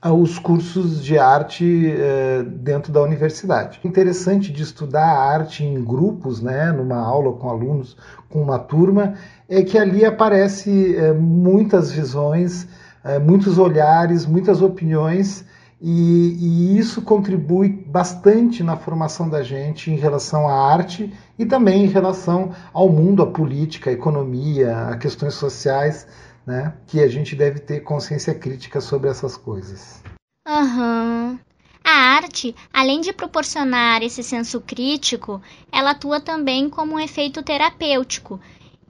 ah, 0.00 0.12
os 0.12 0.38
cursos 0.38 1.02
de 1.02 1.18
arte 1.18 1.90
é, 1.90 2.42
dentro 2.42 2.92
da 2.92 3.02
universidade. 3.02 3.80
Interessante 3.84 4.52
de 4.52 4.62
estudar 4.62 5.06
arte 5.06 5.64
em 5.64 5.82
grupos, 5.82 6.40
né, 6.40 6.70
numa 6.72 6.98
aula 6.98 7.32
com 7.32 7.48
alunos, 7.48 7.96
com 8.28 8.40
uma 8.40 8.58
turma, 8.58 9.14
é 9.48 9.62
que 9.62 9.76
ali 9.76 10.04
aparece 10.04 10.96
é, 10.96 11.12
muitas 11.12 11.90
visões, 11.90 12.68
é, 13.02 13.18
muitos 13.18 13.58
olhares, 13.58 14.24
muitas 14.24 14.62
opiniões 14.62 15.44
e, 15.80 16.36
e, 16.40 16.78
isso 16.78 17.02
contribui 17.02 17.68
bastante 17.68 18.64
na 18.64 18.76
formação 18.76 19.28
da 19.28 19.44
gente 19.44 19.92
em 19.92 19.96
relação 19.96 20.48
à 20.48 20.72
arte 20.72 21.12
e 21.38 21.46
também 21.46 21.84
em 21.84 21.88
relação 21.88 22.50
ao 22.72 22.88
mundo, 22.88 23.22
à 23.22 23.26
política, 23.26 23.88
à 23.88 23.92
economia, 23.92 24.88
a 24.88 24.96
questões 24.96 25.34
sociais, 25.34 26.04
né? 26.48 26.72
Que 26.86 27.00
a 27.00 27.08
gente 27.08 27.36
deve 27.36 27.60
ter 27.60 27.80
consciência 27.80 28.34
crítica 28.34 28.80
sobre 28.80 29.10
essas 29.10 29.36
coisas. 29.36 30.02
Uhum. 30.48 31.38
A 31.84 31.90
arte, 31.90 32.56
além 32.72 33.02
de 33.02 33.12
proporcionar 33.12 34.02
esse 34.02 34.22
senso 34.22 34.58
crítico, 34.62 35.42
ela 35.70 35.90
atua 35.90 36.20
também 36.20 36.70
como 36.70 36.94
um 36.94 36.98
efeito 36.98 37.42
terapêutico. 37.42 38.40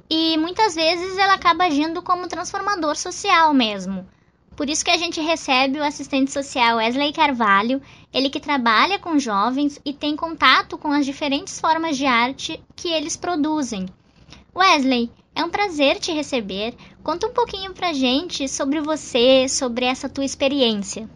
E 0.08 0.38
muitas 0.38 0.76
vezes 0.76 1.18
ela 1.18 1.34
acaba 1.34 1.64
agindo 1.64 2.00
como 2.00 2.28
transformador 2.28 2.96
social 2.96 3.52
mesmo. 3.52 4.06
Por 4.56 4.70
isso 4.70 4.84
que 4.84 4.90
a 4.92 4.96
gente 4.96 5.20
recebe 5.20 5.80
o 5.80 5.84
assistente 5.84 6.32
social 6.32 6.76
Wesley 6.76 7.12
Carvalho, 7.12 7.82
ele 8.12 8.30
que 8.30 8.40
trabalha 8.40 9.00
com 9.00 9.18
jovens 9.18 9.80
e 9.84 9.92
tem 9.92 10.14
contato 10.14 10.78
com 10.78 10.92
as 10.92 11.04
diferentes 11.04 11.60
formas 11.60 11.96
de 11.96 12.06
arte 12.06 12.60
que 12.76 12.88
eles 12.88 13.16
produzem. 13.16 13.86
Wesley, 14.54 15.10
é 15.38 15.44
um 15.44 15.48
prazer 15.48 16.00
te 16.00 16.10
receber. 16.12 16.74
Conta 17.02 17.28
um 17.28 17.32
pouquinho 17.32 17.72
pra 17.72 17.92
gente 17.92 18.48
sobre 18.48 18.80
você, 18.80 19.48
sobre 19.48 19.84
essa 19.84 20.08
tua 20.08 20.24
experiência. 20.24 21.08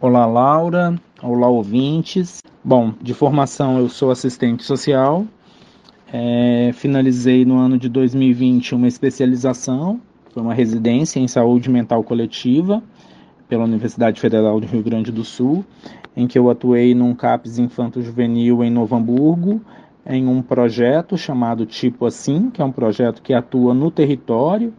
Olá, 0.00 0.24
Laura. 0.24 0.98
Olá, 1.22 1.46
ouvintes. 1.46 2.38
Bom, 2.64 2.94
de 3.00 3.12
formação 3.12 3.78
eu 3.78 3.90
sou 3.90 4.10
assistente 4.10 4.64
social. 4.64 5.26
É, 6.10 6.70
finalizei 6.72 7.44
no 7.44 7.58
ano 7.58 7.78
de 7.78 7.88
2020 7.88 8.74
uma 8.74 8.88
especialização 8.88 10.00
foi 10.36 10.42
uma 10.42 10.52
residência 10.52 11.18
em 11.18 11.26
saúde 11.26 11.70
mental 11.70 12.04
coletiva 12.04 12.82
pela 13.48 13.64
Universidade 13.64 14.20
Federal 14.20 14.60
do 14.60 14.66
Rio 14.66 14.82
Grande 14.82 15.10
do 15.10 15.24
Sul, 15.24 15.64
em 16.14 16.26
que 16.26 16.38
eu 16.38 16.50
atuei 16.50 16.94
num 16.94 17.14
CAPS 17.14 17.58
infanto-juvenil 17.58 18.62
em 18.62 18.70
Novo 18.70 18.94
Hamburgo, 18.94 19.62
em 20.06 20.26
um 20.26 20.40
projeto 20.40 21.18
chamado 21.18 21.66
Tipo 21.66 22.06
Assim, 22.06 22.50
que 22.50 22.62
é 22.62 22.64
um 22.64 22.72
projeto 22.72 23.20
que 23.20 23.34
atua 23.34 23.74
no 23.74 23.90
território, 23.90 24.72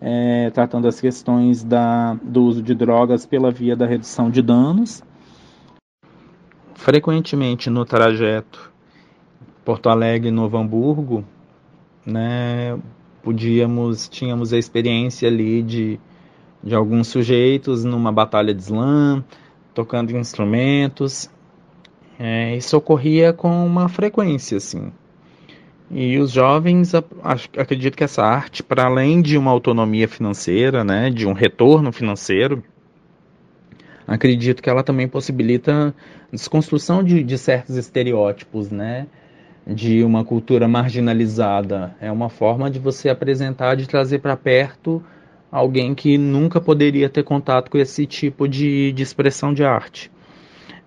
é, 0.00 0.50
tratando 0.50 0.86
as 0.86 1.00
questões 1.00 1.64
da, 1.64 2.14
do 2.22 2.44
uso 2.44 2.62
de 2.62 2.74
drogas 2.74 3.24
pela 3.24 3.50
via 3.50 3.74
da 3.74 3.86
redução 3.86 4.30
de 4.30 4.42
danos. 4.42 5.02
Frequentemente 6.74 7.70
no 7.70 7.84
trajeto 7.84 8.70
Porto 9.64 9.88
Alegre-Novo 9.88 10.58
Hamburgo, 10.58 11.24
né, 12.04 12.78
podíamos, 13.22 14.06
tínhamos 14.08 14.52
a 14.52 14.58
experiência 14.58 15.26
ali 15.26 15.62
de, 15.62 15.98
de 16.62 16.74
alguns 16.74 17.08
sujeitos 17.08 17.82
numa 17.82 18.12
batalha 18.12 18.52
de 18.52 18.60
slam, 18.60 19.24
tocando 19.72 20.14
instrumentos. 20.14 21.30
É, 22.18 22.56
isso 22.56 22.76
ocorria 22.76 23.32
com 23.32 23.66
uma 23.66 23.88
frequência, 23.88 24.56
assim. 24.56 24.92
E 25.90 26.18
os 26.18 26.30
jovens, 26.32 26.92
acredito 27.56 27.96
que 27.96 28.04
essa 28.04 28.22
arte, 28.22 28.62
para 28.62 28.84
além 28.84 29.20
de 29.20 29.36
uma 29.36 29.50
autonomia 29.50 30.08
financeira, 30.08 30.82
né, 30.82 31.10
de 31.10 31.26
um 31.26 31.32
retorno 31.32 31.92
financeiro, 31.92 32.64
acredito 34.06 34.62
que 34.62 34.70
ela 34.70 34.82
também 34.82 35.06
possibilita 35.06 35.94
desconstrução 36.32 37.02
de, 37.02 37.22
de 37.22 37.38
certos 37.38 37.76
estereótipos, 37.76 38.70
né, 38.70 39.06
de 39.66 40.02
uma 40.02 40.24
cultura 40.24 40.66
marginalizada. 40.66 41.94
É 42.00 42.10
uma 42.10 42.28
forma 42.28 42.70
de 42.70 42.78
você 42.78 43.08
apresentar, 43.08 43.76
de 43.76 43.86
trazer 43.86 44.20
para 44.20 44.36
perto 44.36 45.02
alguém 45.50 45.94
que 45.94 46.18
nunca 46.18 46.60
poderia 46.60 47.08
ter 47.08 47.22
contato 47.22 47.70
com 47.70 47.78
esse 47.78 48.06
tipo 48.06 48.48
de, 48.48 48.90
de 48.92 49.02
expressão 49.02 49.54
de 49.54 49.62
arte. 49.62 50.10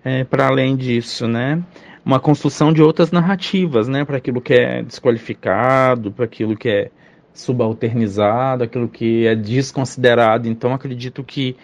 É, 0.04 0.24
para 0.24 0.46
além 0.46 0.76
disso, 0.76 1.26
né, 1.26 1.62
uma 2.04 2.20
construção 2.20 2.72
de 2.72 2.82
outras 2.82 3.10
narrativas, 3.10 3.88
né, 3.88 4.04
para 4.04 4.16
aquilo 4.16 4.40
que 4.40 4.54
é 4.54 4.82
desqualificado, 4.82 6.10
para 6.12 6.24
aquilo 6.24 6.56
que 6.56 6.68
é 6.68 6.90
subalternizado, 7.32 8.64
aquilo 8.64 8.88
que 8.88 9.26
é 9.26 9.34
desconsiderado. 9.34 10.48
Então, 10.48 10.72
acredito 10.72 11.22
que 11.22 11.56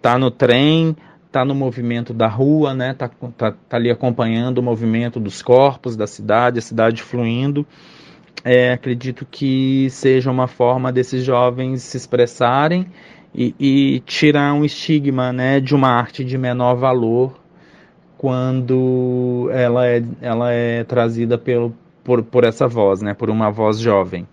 tá 0.00 0.18
no 0.18 0.30
trem, 0.30 0.96
tá 1.30 1.44
no 1.44 1.54
movimento 1.54 2.14
da 2.14 2.28
rua, 2.28 2.74
né, 2.74 2.94
tá, 2.94 3.08
tá, 3.36 3.52
tá 3.52 3.76
ali 3.76 3.90
acompanhando 3.90 4.58
o 4.58 4.62
movimento 4.62 5.20
dos 5.20 5.42
corpos 5.42 5.96
da 5.96 6.06
cidade, 6.06 6.58
a 6.58 6.62
cidade 6.62 7.02
fluindo. 7.02 7.66
É, 8.44 8.72
acredito 8.72 9.26
que 9.28 9.90
seja 9.90 10.30
uma 10.30 10.46
forma 10.46 10.92
desses 10.92 11.24
jovens 11.24 11.82
se 11.82 11.96
expressarem 11.96 12.86
e, 13.34 13.54
e, 13.58 14.00
tirar 14.00 14.54
um 14.54 14.64
estigma 14.64 15.32
né, 15.32 15.60
de 15.60 15.74
uma 15.74 15.88
arte 15.88 16.24
de 16.24 16.38
menor 16.38 16.76
valor 16.76 17.37
quando 18.18 19.48
ela 19.52 19.86
é, 19.86 20.02
ela 20.20 20.52
é 20.52 20.84
trazida 20.84 21.38
pelo, 21.38 21.74
por, 22.04 22.22
por 22.22 22.44
essa 22.44 22.66
voz, 22.68 23.00
né, 23.00 23.14
por 23.14 23.30
uma 23.30 23.50
voz 23.50 23.78
jovem. 23.78 24.26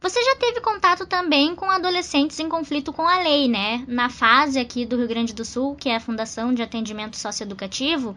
Você 0.00 0.22
já 0.22 0.36
teve 0.36 0.60
contato 0.60 1.06
também 1.06 1.54
com 1.56 1.68
adolescentes 1.68 2.38
em 2.38 2.48
conflito 2.48 2.92
com 2.92 3.08
a 3.08 3.18
lei, 3.18 3.48
né? 3.48 3.84
Na 3.88 4.08
fase 4.08 4.60
aqui 4.60 4.86
do 4.86 4.96
Rio 4.96 5.08
Grande 5.08 5.34
do 5.34 5.44
Sul, 5.44 5.74
que 5.74 5.88
é 5.88 5.96
a 5.96 6.00
Fundação 6.00 6.54
de 6.54 6.62
Atendimento 6.62 7.16
Socioeducativo, 7.16 8.14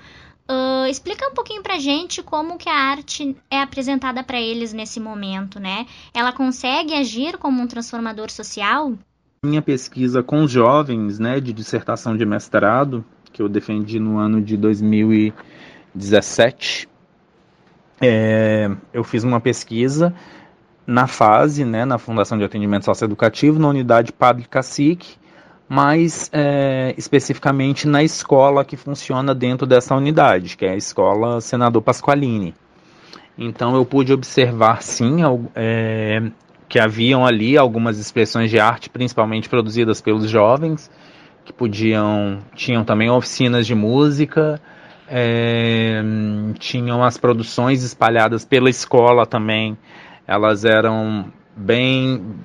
Uh, 0.51 0.87
explica 0.89 1.29
um 1.29 1.33
pouquinho 1.35 1.61
pra 1.61 1.77
gente 1.77 2.23
como 2.23 2.57
que 2.57 2.67
a 2.67 2.73
arte 2.73 3.37
é 3.51 3.61
apresentada 3.61 4.23
para 4.23 4.41
eles 4.41 4.73
nesse 4.73 4.99
momento, 4.99 5.59
né? 5.59 5.85
Ela 6.11 6.31
consegue 6.31 6.95
agir 6.95 7.37
como 7.37 7.61
um 7.61 7.67
transformador 7.67 8.31
social? 8.31 8.93
Minha 9.45 9.61
pesquisa 9.61 10.23
com 10.23 10.47
jovens, 10.47 11.19
né, 11.19 11.39
de 11.39 11.53
dissertação 11.53 12.17
de 12.17 12.25
mestrado, 12.25 13.05
que 13.39 13.43
eu 13.43 13.47
defendi 13.47 14.01
no 14.01 14.17
ano 14.17 14.41
de 14.41 14.57
2017, 14.57 16.89
é, 18.01 18.69
eu 18.93 19.01
fiz 19.01 19.23
uma 19.23 19.39
pesquisa 19.39 20.13
na 20.85 21.07
fase, 21.07 21.63
né, 21.63 21.85
na 21.85 21.97
Fundação 21.97 22.37
de 22.37 22.43
Atendimento 22.43 22.83
Socioeducativo, 22.83 23.57
na 23.57 23.69
unidade 23.69 24.11
Padre 24.11 24.43
Cacique, 24.43 25.15
mas 25.69 26.29
é, 26.33 26.93
especificamente 26.97 27.87
na 27.87 28.03
escola 28.03 28.65
que 28.65 28.75
funciona 28.75 29.33
dentro 29.33 29.65
dessa 29.65 29.95
unidade, 29.95 30.57
que 30.57 30.65
é 30.65 30.71
a 30.71 30.75
escola 30.75 31.39
Senador 31.39 31.81
Pasqualini. 31.81 32.53
Então 33.37 33.73
eu 33.73 33.85
pude 33.85 34.11
observar 34.11 34.83
sim 34.83 35.19
é, 35.55 36.29
que 36.67 36.77
haviam 36.77 37.25
ali 37.25 37.57
algumas 37.57 37.99
expressões 37.99 38.49
de 38.49 38.59
arte, 38.59 38.89
principalmente 38.89 39.47
produzidas 39.47 40.01
pelos 40.01 40.29
jovens, 40.29 40.91
que 41.49 41.53
podiam 41.53 42.39
tinham 42.55 42.85
também 42.85 43.09
oficinas 43.09 43.65
de 43.65 43.73
música, 43.73 44.61
é, 45.07 45.99
tinham 46.59 47.03
as 47.03 47.17
produções 47.17 47.83
espalhadas 47.83 48.45
pela 48.45 48.69
escola 48.69 49.25
também, 49.25 49.75
elas 50.27 50.63
eram 50.63 51.33
bem 51.55 52.35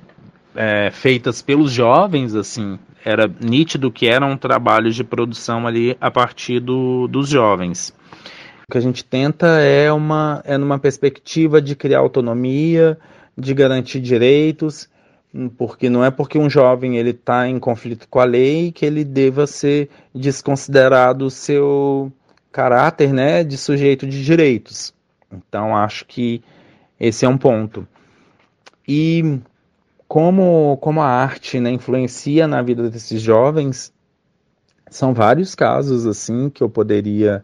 é, 0.55 0.89
feitas 0.89 1.43
pelos 1.43 1.71
jovens, 1.71 2.33
assim, 2.33 2.79
era 3.03 3.29
nítido 3.39 3.91
que 3.91 4.07
eram 4.07 4.35
trabalhos 4.35 4.95
de 4.95 5.03
produção 5.03 5.67
ali 5.67 5.95
a 6.01 6.09
partir 6.09 6.59
do, 6.59 7.07
dos 7.07 7.29
jovens. 7.29 7.93
O 8.67 8.71
que 8.71 8.79
a 8.79 8.81
gente 8.81 9.05
tenta 9.05 9.45
é 9.59 9.91
uma 9.91 10.41
é 10.43 10.57
numa 10.57 10.79
perspectiva 10.79 11.61
de 11.61 11.75
criar 11.75 11.99
autonomia, 11.99 12.97
de 13.37 13.53
garantir 13.53 13.99
direitos, 13.99 14.89
porque 15.57 15.89
não 15.89 16.03
é 16.03 16.11
porque 16.11 16.37
um 16.37 16.49
jovem 16.49 16.97
ele 16.97 17.09
está 17.09 17.47
em 17.47 17.59
conflito 17.59 18.07
com 18.09 18.19
a 18.19 18.23
lei 18.23 18.71
que 18.71 18.85
ele 18.85 19.03
deva 19.03 19.45
ser 19.45 19.89
desconsiderado 20.13 21.25
o 21.25 21.31
seu 21.31 22.11
caráter, 22.51 23.11
né, 23.11 23.43
de 23.43 23.57
sujeito 23.57 24.07
de 24.07 24.23
direitos. 24.23 24.93
Então 25.31 25.75
acho 25.75 26.05
que 26.05 26.41
esse 26.99 27.25
é 27.25 27.29
um 27.29 27.37
ponto. 27.37 27.85
E 28.87 29.39
como, 30.07 30.77
como 30.77 31.01
a 31.01 31.07
arte 31.07 31.59
né, 31.59 31.71
influencia 31.71 32.47
na 32.47 32.61
vida 32.61 32.89
desses 32.89 33.21
jovens, 33.21 33.91
são 34.89 35.13
vários 35.13 35.55
casos 35.55 36.05
assim 36.05 36.49
que 36.49 36.63
eu 36.63 36.69
poderia 36.69 37.43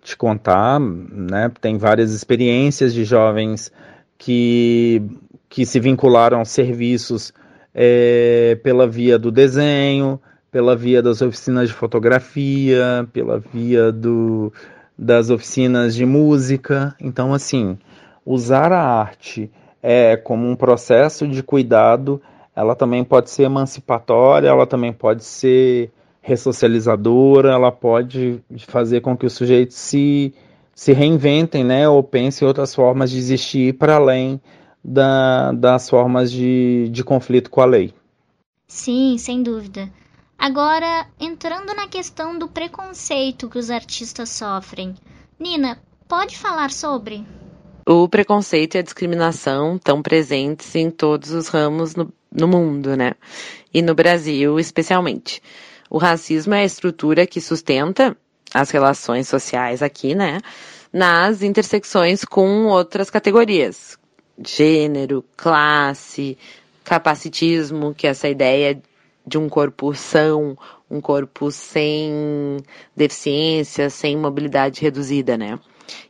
te 0.00 0.16
contar, 0.16 0.80
né? 0.80 1.50
Tem 1.60 1.76
várias 1.76 2.14
experiências 2.14 2.94
de 2.94 3.04
jovens 3.04 3.70
que, 4.16 5.02
que 5.48 5.64
se 5.64 5.80
vincularam 5.80 6.38
aos 6.38 6.50
serviços 6.50 7.32
é, 7.74 8.58
pela 8.62 8.86
via 8.86 9.18
do 9.18 9.30
desenho, 9.30 10.20
pela 10.50 10.74
via 10.74 11.02
das 11.02 11.22
oficinas 11.22 11.68
de 11.68 11.74
fotografia, 11.74 13.08
pela 13.12 13.38
via 13.38 13.92
do, 13.92 14.52
das 14.98 15.30
oficinas 15.30 15.94
de 15.94 16.04
música. 16.04 16.94
Então, 17.00 17.32
assim, 17.32 17.78
usar 18.24 18.72
a 18.72 18.82
arte 18.82 19.50
é, 19.82 20.16
como 20.16 20.48
um 20.48 20.56
processo 20.56 21.26
de 21.26 21.42
cuidado, 21.42 22.20
ela 22.54 22.74
também 22.74 23.04
pode 23.04 23.30
ser 23.30 23.44
emancipatória, 23.44 24.48
ela 24.48 24.66
também 24.66 24.92
pode 24.92 25.24
ser 25.24 25.90
ressocializadora, 26.20 27.52
ela 27.52 27.70
pode 27.70 28.42
fazer 28.66 29.00
com 29.00 29.16
que 29.16 29.24
os 29.24 29.32
sujeitos 29.32 29.76
se, 29.76 30.34
se 30.74 30.92
reinventem, 30.92 31.64
né, 31.64 31.88
ou 31.88 32.02
pensem 32.02 32.44
em 32.44 32.48
outras 32.48 32.74
formas 32.74 33.10
de 33.10 33.18
existir 33.18 33.74
para 33.74 33.94
além 33.94 34.40
da, 34.82 35.52
das 35.52 35.88
formas 35.88 36.30
de, 36.30 36.88
de 36.90 37.04
conflito 37.04 37.50
com 37.50 37.60
a 37.60 37.66
lei. 37.66 37.92
Sim, 38.66 39.16
sem 39.18 39.42
dúvida. 39.42 39.90
Agora, 40.38 41.06
entrando 41.18 41.74
na 41.74 41.88
questão 41.88 42.38
do 42.38 42.48
preconceito 42.48 43.48
que 43.48 43.58
os 43.58 43.70
artistas 43.70 44.28
sofrem, 44.28 44.94
Nina, 45.38 45.78
pode 46.06 46.38
falar 46.38 46.70
sobre? 46.70 47.24
o 47.90 48.06
preconceito 48.06 48.74
e 48.74 48.78
a 48.78 48.82
discriminação 48.82 49.76
estão 49.76 50.02
presentes 50.02 50.74
em 50.74 50.90
todos 50.90 51.30
os 51.30 51.48
ramos 51.48 51.94
no, 51.96 52.12
no 52.30 52.46
mundo, 52.46 52.94
né? 52.94 53.12
E 53.72 53.80
no 53.80 53.94
Brasil, 53.94 54.60
especialmente. 54.60 55.42
O 55.88 55.96
racismo 55.96 56.52
é 56.52 56.60
a 56.60 56.66
estrutura 56.66 57.26
que 57.26 57.40
sustenta 57.40 58.14
as 58.52 58.70
relações 58.70 59.26
sociais 59.26 59.82
aqui, 59.82 60.14
né? 60.14 60.38
Nas 60.92 61.40
intersecções 61.40 62.26
com 62.26 62.66
outras 62.66 63.08
categorias. 63.08 63.97
Gênero, 64.44 65.24
classe, 65.36 66.38
capacitismo, 66.84 67.94
que 67.94 68.06
é 68.06 68.10
essa 68.10 68.28
ideia 68.28 68.80
de 69.26 69.36
um 69.36 69.48
corpo 69.48 69.94
são, 69.94 70.56
um 70.90 71.00
corpo 71.00 71.50
sem 71.50 72.58
deficiência, 72.96 73.90
sem 73.90 74.16
mobilidade 74.16 74.80
reduzida, 74.80 75.36
né? 75.36 75.58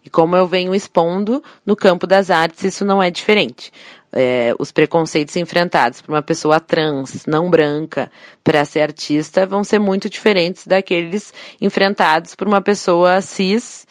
E 0.04 0.10
como 0.10 0.36
eu 0.36 0.46
venho 0.46 0.74
expondo, 0.74 1.42
no 1.64 1.76
campo 1.76 2.06
das 2.06 2.30
artes 2.30 2.64
isso 2.64 2.84
não 2.84 3.02
é 3.02 3.10
diferente. 3.10 3.72
É, 4.10 4.54
os 4.58 4.72
preconceitos 4.72 5.36
enfrentados 5.36 6.00
por 6.00 6.12
uma 6.12 6.22
pessoa 6.22 6.58
trans, 6.58 7.26
não 7.26 7.50
branca, 7.50 8.10
para 8.42 8.64
ser 8.64 8.80
artista, 8.80 9.46
vão 9.46 9.62
ser 9.62 9.78
muito 9.78 10.08
diferentes 10.08 10.66
daqueles 10.66 11.32
enfrentados 11.60 12.34
por 12.34 12.48
uma 12.48 12.60
pessoa 12.60 13.20
cis, 13.20 13.86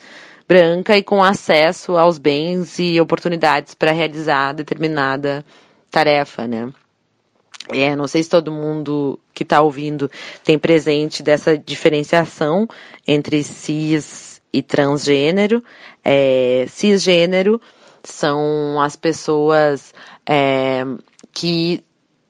branca 0.48 0.98
e 0.98 1.04
com 1.04 1.24
acesso 1.24 1.98
aos 1.98 2.18
bens 2.18 2.80
e 2.80 3.00
oportunidades 3.02 3.74
para 3.74 3.92
realizar 3.92 4.54
determinada 4.54 5.46
tarefa, 5.92 6.48
né? 6.48 6.72
É, 7.70 7.96
não 7.96 8.08
sei 8.08 8.24
se 8.24 8.30
todo 8.30 8.52
mundo 8.52 9.20
que 9.34 9.44
está 9.44 9.62
ouvindo 9.62 10.10
tem 10.44 10.58
presente 10.58 11.22
dessa 11.22 11.58
diferenciação 11.58 12.66
entre 13.06 13.44
cis 13.44 14.42
e 14.54 14.62
transgênero. 14.62 15.62
É, 16.04 16.66
cisgênero 16.70 17.60
são 18.04 18.80
as 18.82 18.96
pessoas 18.96 19.94
é, 20.26 20.86
que 21.34 21.84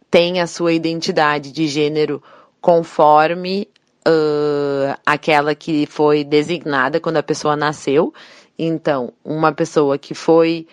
têm 0.09 0.41
a 0.41 0.47
sua 0.47 0.73
identidade 0.73 1.51
de 1.51 1.67
gênero 1.67 2.23
conforme 2.59 3.67
uh, 4.07 4.97
aquela 5.05 5.53
que 5.53 5.85
foi 5.85 6.23
designada 6.23 6.99
quando 6.99 7.17
a 7.17 7.23
pessoa 7.23 7.55
nasceu. 7.55 8.13
Então, 8.57 9.13
uma 9.23 9.51
pessoa 9.51 9.97
que 9.97 10.15
foi 10.15 10.65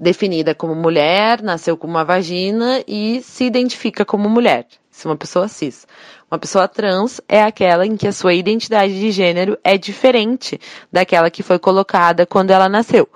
definida 0.00 0.54
como 0.54 0.74
mulher, 0.74 1.42
nasceu 1.42 1.76
com 1.76 1.86
uma 1.86 2.04
vagina 2.04 2.82
e 2.86 3.20
se 3.22 3.44
identifica 3.44 4.04
como 4.04 4.28
mulher. 4.28 4.66
Isso 4.90 5.06
é 5.06 5.10
uma 5.10 5.16
pessoa 5.16 5.48
cis. 5.48 5.86
Uma 6.30 6.38
pessoa 6.38 6.68
trans 6.68 7.20
é 7.28 7.42
aquela 7.42 7.86
em 7.86 7.96
que 7.96 8.06
a 8.06 8.12
sua 8.12 8.34
identidade 8.34 8.98
de 8.98 9.10
gênero 9.10 9.58
é 9.62 9.78
diferente 9.78 10.60
daquela 10.92 11.30
que 11.30 11.42
foi 11.42 11.58
colocada 11.58 12.26
quando 12.26 12.50
ela 12.50 12.68
nasceu. 12.68 13.08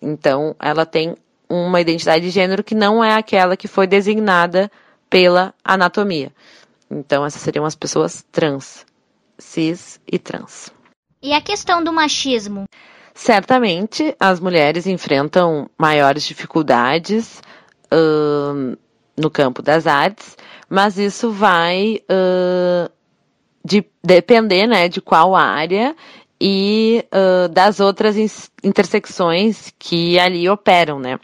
Então, 0.00 0.54
ela 0.58 0.84
tem 0.84 1.16
uma 1.48 1.80
identidade 1.80 2.24
de 2.24 2.30
gênero 2.30 2.64
que 2.64 2.74
não 2.74 3.02
é 3.04 3.14
aquela 3.14 3.56
que 3.56 3.68
foi 3.68 3.86
designada 3.86 4.70
pela 5.08 5.54
anatomia. 5.62 6.32
Então, 6.90 7.24
essas 7.24 7.42
seriam 7.42 7.64
as 7.64 7.74
pessoas 7.74 8.24
trans, 8.30 8.84
cis 9.38 10.00
e 10.10 10.18
trans. 10.18 10.72
E 11.22 11.32
a 11.32 11.40
questão 11.40 11.82
do 11.82 11.92
machismo? 11.92 12.64
Certamente, 13.14 14.16
as 14.18 14.40
mulheres 14.40 14.86
enfrentam 14.86 15.68
maiores 15.78 16.24
dificuldades 16.24 17.42
uh, 17.92 18.76
no 19.16 19.30
campo 19.30 19.62
das 19.62 19.86
artes, 19.86 20.36
mas 20.68 20.98
isso 20.98 21.30
vai 21.30 22.00
uh, 22.10 22.90
de, 23.64 23.84
depender 24.02 24.66
né, 24.66 24.88
de 24.88 25.00
qual 25.00 25.36
área 25.36 25.94
e 26.40 27.04
uh, 27.12 27.48
das 27.48 27.78
outras 27.78 28.16
intersecções 28.64 29.72
que 29.78 30.18
ali 30.18 30.48
operam, 30.48 30.98
né? 30.98 31.20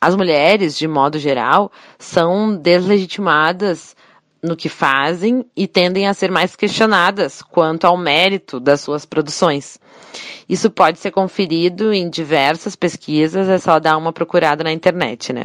As 0.00 0.16
mulheres, 0.16 0.76
de 0.76 0.88
modo 0.88 1.18
geral, 1.18 1.70
são 1.98 2.56
deslegitimadas 2.56 3.94
no 4.42 4.56
que 4.56 4.68
fazem 4.68 5.44
e 5.56 5.66
tendem 5.66 6.06
a 6.08 6.14
ser 6.14 6.30
mais 6.30 6.56
questionadas 6.56 7.42
quanto 7.42 7.86
ao 7.86 7.96
mérito 7.96 8.58
das 8.58 8.80
suas 8.80 9.04
produções. 9.04 9.78
Isso 10.48 10.70
pode 10.70 10.98
ser 10.98 11.10
conferido 11.10 11.92
em 11.92 12.08
diversas 12.10 12.74
pesquisas, 12.74 13.48
é 13.48 13.58
só 13.58 13.78
dar 13.78 13.96
uma 13.96 14.12
procurada 14.12 14.64
na 14.64 14.72
internet, 14.72 15.32
né? 15.32 15.44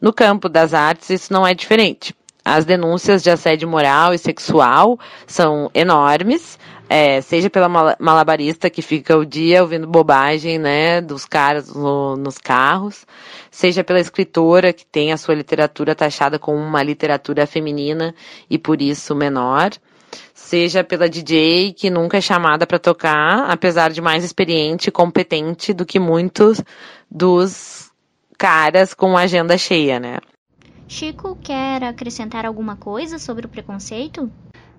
No 0.00 0.12
campo 0.12 0.48
das 0.48 0.74
artes, 0.74 1.10
isso 1.10 1.32
não 1.32 1.46
é 1.46 1.54
diferente. 1.54 2.14
As 2.44 2.66
denúncias 2.66 3.22
de 3.22 3.30
assédio 3.30 3.66
moral 3.66 4.12
e 4.12 4.18
sexual 4.18 4.98
são 5.26 5.70
enormes, 5.72 6.58
é, 6.88 7.22
seja 7.22 7.48
pela 7.48 7.68
malabarista 7.98 8.68
que 8.68 8.82
fica 8.82 9.16
o 9.16 9.24
dia 9.24 9.62
ouvindo 9.62 9.86
bobagem, 9.86 10.58
né, 10.58 11.00
dos 11.00 11.24
caras 11.24 11.74
no, 11.74 12.16
nos 12.16 12.36
carros, 12.36 13.06
seja 13.50 13.82
pela 13.82 13.98
escritora 13.98 14.74
que 14.74 14.84
tem 14.84 15.10
a 15.10 15.16
sua 15.16 15.34
literatura 15.34 15.94
taxada 15.94 16.38
como 16.38 16.58
uma 16.58 16.82
literatura 16.82 17.46
feminina 17.46 18.14
e 18.50 18.58
por 18.58 18.82
isso 18.82 19.14
menor, 19.14 19.70
seja 20.34 20.84
pela 20.84 21.08
DJ 21.08 21.72
que 21.72 21.88
nunca 21.88 22.18
é 22.18 22.20
chamada 22.20 22.66
para 22.66 22.78
tocar, 22.78 23.50
apesar 23.50 23.90
de 23.90 24.02
mais 24.02 24.22
experiente 24.22 24.88
e 24.90 24.92
competente 24.92 25.72
do 25.72 25.86
que 25.86 25.98
muitos 25.98 26.60
dos 27.10 27.90
caras 28.36 28.92
com 28.92 29.16
agenda 29.16 29.56
cheia, 29.56 29.98
né? 29.98 30.18
Chico 30.94 31.36
quer 31.42 31.82
acrescentar 31.82 32.46
alguma 32.46 32.76
coisa 32.76 33.18
sobre 33.18 33.46
o 33.46 33.48
preconceito? 33.48 34.30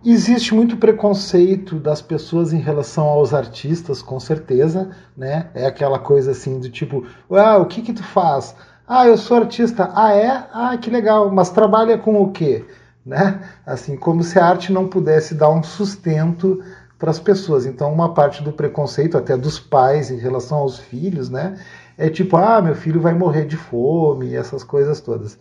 Existe 0.01 0.55
muito 0.55 0.77
preconceito 0.77 1.77
das 1.77 2.01
pessoas 2.01 2.53
em 2.53 2.57
relação 2.57 3.05
aos 3.05 3.33
artistas, 3.33 4.01
com 4.01 4.17
certeza, 4.17 4.91
né? 5.17 5.49
É 5.53 5.65
aquela 5.65 5.99
coisa 5.99 6.31
assim 6.31 6.57
do 6.57 6.69
tipo, 6.69 7.05
ah, 7.29 7.57
o 7.57 7.65
que 7.65 7.81
que 7.81 7.91
tu 7.91 8.01
faz? 8.01 8.55
Ah, 8.87 9.05
eu 9.05 9.17
sou 9.17 9.35
artista. 9.35 9.91
Ah, 9.93 10.13
é? 10.13 10.47
Ah, 10.53 10.77
que 10.77 10.89
legal. 10.89 11.29
Mas 11.29 11.49
trabalha 11.49 11.97
com 11.97 12.21
o 12.21 12.31
quê? 12.31 12.63
Né? 13.05 13.41
Assim, 13.65 13.97
como 13.97 14.23
se 14.23 14.39
a 14.39 14.45
arte 14.45 14.71
não 14.71 14.87
pudesse 14.87 15.35
dar 15.35 15.49
um 15.49 15.61
sustento 15.61 16.63
para 16.97 17.11
as 17.11 17.19
pessoas. 17.19 17.65
Então, 17.65 17.91
uma 17.91 18.13
parte 18.13 18.41
do 18.41 18.53
preconceito, 18.53 19.17
até 19.17 19.35
dos 19.35 19.59
pais 19.59 20.09
em 20.09 20.17
relação 20.17 20.59
aos 20.59 20.79
filhos, 20.79 21.29
né? 21.29 21.59
É 21.97 22.09
tipo, 22.09 22.37
ah, 22.37 22.61
meu 22.61 22.73
filho 22.73 23.01
vai 23.01 23.13
morrer 23.13 23.43
de 23.43 23.57
fome, 23.57 24.33
essas 24.33 24.63
coisas 24.63 25.01
todas. 25.01 25.37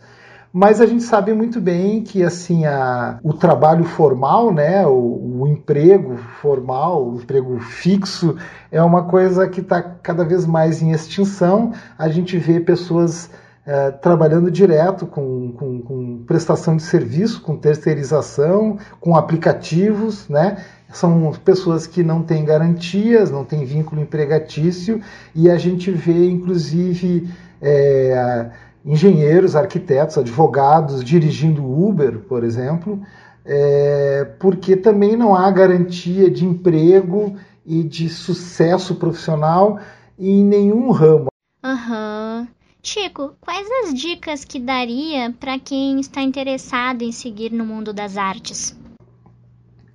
Mas 0.56 0.80
a 0.80 0.86
gente 0.86 1.02
sabe 1.02 1.34
muito 1.34 1.60
bem 1.60 2.00
que 2.04 2.22
assim 2.22 2.64
a, 2.64 3.18
o 3.24 3.32
trabalho 3.32 3.82
formal, 3.82 4.54
né, 4.54 4.86
o, 4.86 5.40
o 5.40 5.48
emprego 5.48 6.16
formal, 6.40 7.10
o 7.10 7.16
emprego 7.16 7.58
fixo, 7.58 8.36
é 8.70 8.80
uma 8.80 9.02
coisa 9.02 9.48
que 9.48 9.60
está 9.60 9.82
cada 9.82 10.24
vez 10.24 10.46
mais 10.46 10.80
em 10.80 10.92
extinção. 10.92 11.72
A 11.98 12.08
gente 12.08 12.38
vê 12.38 12.60
pessoas 12.60 13.28
é, 13.66 13.90
trabalhando 13.90 14.48
direto 14.48 15.06
com, 15.06 15.50
com, 15.50 15.82
com, 15.82 16.22
prestação 16.24 16.76
de 16.76 16.84
serviço, 16.84 17.42
com 17.42 17.56
terceirização, 17.56 18.78
com 19.00 19.16
aplicativos, 19.16 20.28
né? 20.28 20.58
São 20.88 21.32
pessoas 21.44 21.84
que 21.84 22.04
não 22.04 22.22
têm 22.22 22.44
garantias, 22.44 23.28
não 23.28 23.44
têm 23.44 23.64
vínculo 23.64 24.00
empregatício, 24.00 25.00
e 25.34 25.50
a 25.50 25.58
gente 25.58 25.90
vê, 25.90 26.28
inclusive, 26.28 27.28
é, 27.60 28.50
engenheiros, 28.84 29.56
arquitetos, 29.56 30.18
advogados 30.18 31.02
dirigindo 31.02 31.64
Uber, 31.64 32.18
por 32.20 32.44
exemplo, 32.44 33.00
é, 33.44 34.24
porque 34.38 34.76
também 34.76 35.16
não 35.16 35.34
há 35.34 35.50
garantia 35.50 36.30
de 36.30 36.44
emprego 36.44 37.36
e 37.64 37.82
de 37.82 38.08
sucesso 38.08 38.96
profissional 38.96 39.78
em 40.18 40.44
nenhum 40.44 40.90
ramo. 40.90 41.28
Aham. 41.62 42.40
Uhum. 42.40 42.54
Chico, 42.86 43.32
quais 43.40 43.66
as 43.82 43.94
dicas 43.94 44.44
que 44.44 44.60
daria 44.60 45.32
para 45.40 45.58
quem 45.58 45.98
está 46.00 46.20
interessado 46.20 47.00
em 47.00 47.12
seguir 47.12 47.50
no 47.50 47.64
mundo 47.64 47.94
das 47.94 48.18
artes? 48.18 48.78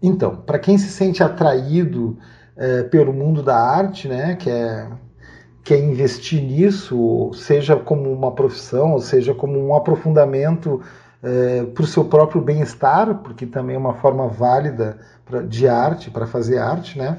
Então, 0.02 0.38
para 0.38 0.58
quem 0.58 0.76
se 0.76 0.90
sente 0.90 1.22
atraído 1.22 2.18
é, 2.58 2.82
pelo 2.82 3.14
mundo 3.14 3.44
da 3.44 3.56
arte, 3.56 4.08
né, 4.08 4.36
que 4.36 4.50
é 4.50 4.90
quer 5.64 5.80
investir 5.80 6.42
nisso, 6.42 7.32
seja 7.34 7.76
como 7.76 8.12
uma 8.12 8.32
profissão, 8.32 8.94
ou 8.94 9.00
seja 9.00 9.34
como 9.34 9.60
um 9.60 9.76
aprofundamento 9.76 10.82
é, 11.22 11.64
para 11.64 11.84
o 11.84 11.88
seu 11.88 12.06
próprio 12.06 12.42
bem-estar, 12.42 13.16
porque 13.16 13.46
também 13.46 13.76
é 13.76 13.80
uma 13.80 13.94
forma 13.94 14.28
válida 14.28 14.98
pra, 15.26 15.42
de 15.42 15.68
arte, 15.68 16.10
para 16.10 16.26
fazer 16.26 16.58
arte, 16.58 16.98
né? 16.98 17.18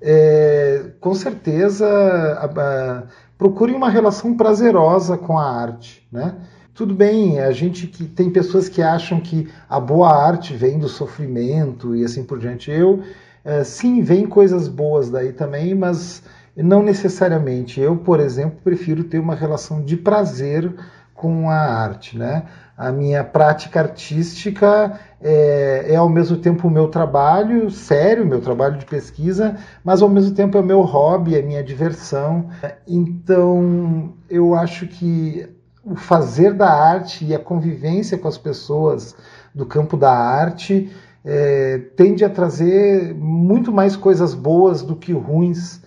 É, 0.00 0.90
com 1.00 1.14
certeza 1.14 1.86
a, 1.86 2.44
a, 2.44 3.02
procure 3.38 3.72
uma 3.72 3.88
relação 3.88 4.36
prazerosa 4.36 5.16
com 5.16 5.38
a 5.38 5.50
arte, 5.50 6.06
né? 6.10 6.34
Tudo 6.74 6.94
bem, 6.94 7.40
a 7.40 7.52
gente 7.52 7.86
que 7.86 8.04
tem 8.04 8.30
pessoas 8.30 8.68
que 8.68 8.82
acham 8.82 9.18
que 9.18 9.48
a 9.66 9.80
boa 9.80 10.14
arte 10.14 10.54
vem 10.54 10.78
do 10.78 10.88
sofrimento 10.88 11.96
e 11.96 12.04
assim 12.04 12.22
por 12.22 12.38
diante. 12.38 12.70
Eu, 12.70 13.02
é, 13.42 13.64
sim, 13.64 14.02
vem 14.02 14.26
coisas 14.26 14.68
boas 14.68 15.08
daí 15.08 15.32
também, 15.32 15.74
mas 15.74 16.22
não 16.62 16.82
necessariamente. 16.82 17.80
Eu, 17.80 17.96
por 17.96 18.20
exemplo, 18.20 18.58
prefiro 18.62 19.04
ter 19.04 19.18
uma 19.18 19.34
relação 19.34 19.82
de 19.82 19.96
prazer 19.96 20.74
com 21.16 21.50
a 21.50 21.56
arte, 21.56 22.16
né? 22.16 22.44
A 22.76 22.92
minha 22.92 23.24
prática 23.24 23.80
artística 23.80 25.00
é, 25.20 25.86
é, 25.88 25.96
ao 25.96 26.10
mesmo 26.10 26.36
tempo 26.36 26.68
o 26.68 26.70
meu 26.70 26.88
trabalho 26.88 27.70
sério, 27.70 28.26
meu 28.26 28.40
trabalho 28.40 28.76
de 28.76 28.84
pesquisa, 28.84 29.56
mas 29.82 30.02
ao 30.02 30.10
mesmo 30.10 30.34
tempo 30.34 30.58
é 30.58 30.60
o 30.60 30.64
meu 30.64 30.82
hobby, 30.82 31.34
é 31.34 31.42
minha 31.42 31.64
diversão. 31.64 32.50
Então, 32.86 34.12
eu 34.28 34.54
acho 34.54 34.86
que 34.86 35.48
o 35.82 35.96
fazer 35.96 36.52
da 36.52 36.70
arte 36.70 37.24
e 37.24 37.34
a 37.34 37.38
convivência 37.38 38.18
com 38.18 38.28
as 38.28 38.36
pessoas 38.36 39.14
do 39.54 39.64
campo 39.64 39.96
da 39.96 40.12
arte 40.12 40.92
é, 41.24 41.78
tende 41.96 42.24
a 42.24 42.28
trazer 42.28 43.14
muito 43.14 43.72
mais 43.72 43.96
coisas 43.96 44.34
boas 44.34 44.82
do 44.82 44.94
que 44.94 45.12
ruins 45.12 45.80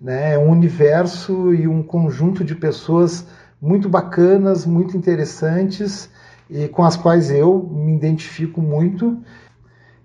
né? 0.00 0.34
É 0.34 0.38
um 0.38 0.50
universo 0.50 1.52
e 1.54 1.66
um 1.66 1.82
conjunto 1.82 2.44
de 2.44 2.54
pessoas 2.54 3.26
muito 3.60 3.88
bacanas, 3.88 4.66
muito 4.66 4.96
interessantes 4.96 6.10
e 6.48 6.68
com 6.68 6.84
as 6.84 6.96
quais 6.96 7.30
eu 7.30 7.68
me 7.72 7.94
identifico 7.94 8.60
muito. 8.60 9.18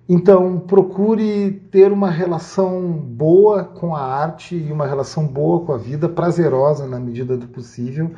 Então, 0.09 0.59
procure 0.59 1.51
ter 1.71 1.91
uma 1.91 2.09
relação 2.09 2.91
boa 2.91 3.63
com 3.63 3.95
a 3.95 4.01
arte 4.01 4.55
e 4.55 4.71
uma 4.71 4.85
relação 4.85 5.25
boa 5.25 5.65
com 5.65 5.71
a 5.71 5.77
vida, 5.77 6.09
prazerosa 6.09 6.85
na 6.85 6.99
medida 6.99 7.37
do 7.37 7.47
possível, 7.47 8.11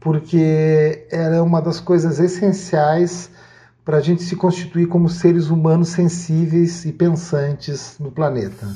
porque 0.00 1.06
ela 1.10 1.36
é 1.36 1.40
uma 1.40 1.60
das 1.60 1.78
coisas 1.78 2.18
essenciais 2.18 3.30
para 3.84 3.98
a 3.98 4.00
gente 4.00 4.22
se 4.22 4.36
constituir 4.36 4.86
como 4.86 5.08
seres 5.08 5.48
humanos 5.48 5.90
sensíveis 5.90 6.84
e 6.84 6.92
pensantes 6.92 7.96
no 7.98 8.10
planeta. 8.10 8.66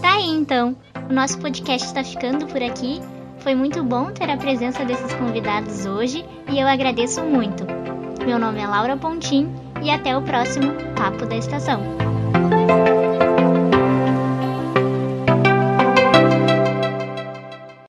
Tá 0.00 0.14
aí 0.14 0.28
então, 0.28 0.76
o 1.08 1.12
nosso 1.12 1.38
podcast 1.38 1.86
está 1.86 2.02
ficando 2.02 2.46
por 2.46 2.62
aqui. 2.62 3.00
Foi 3.38 3.54
muito 3.54 3.82
bom 3.82 4.12
ter 4.12 4.30
a 4.30 4.36
presença 4.36 4.84
desses 4.84 5.12
convidados 5.14 5.84
hoje 5.84 6.24
e 6.48 6.58
eu 6.58 6.66
agradeço 6.66 7.22
muito. 7.22 7.64
Meu 8.24 8.38
nome 8.38 8.60
é 8.60 8.66
Laura 8.66 8.96
Pontim 8.96 9.52
e 9.82 9.90
até 9.90 10.16
o 10.16 10.22
próximo 10.22 10.72
Papo 10.96 11.26
da 11.26 11.36
Estação. 11.36 11.80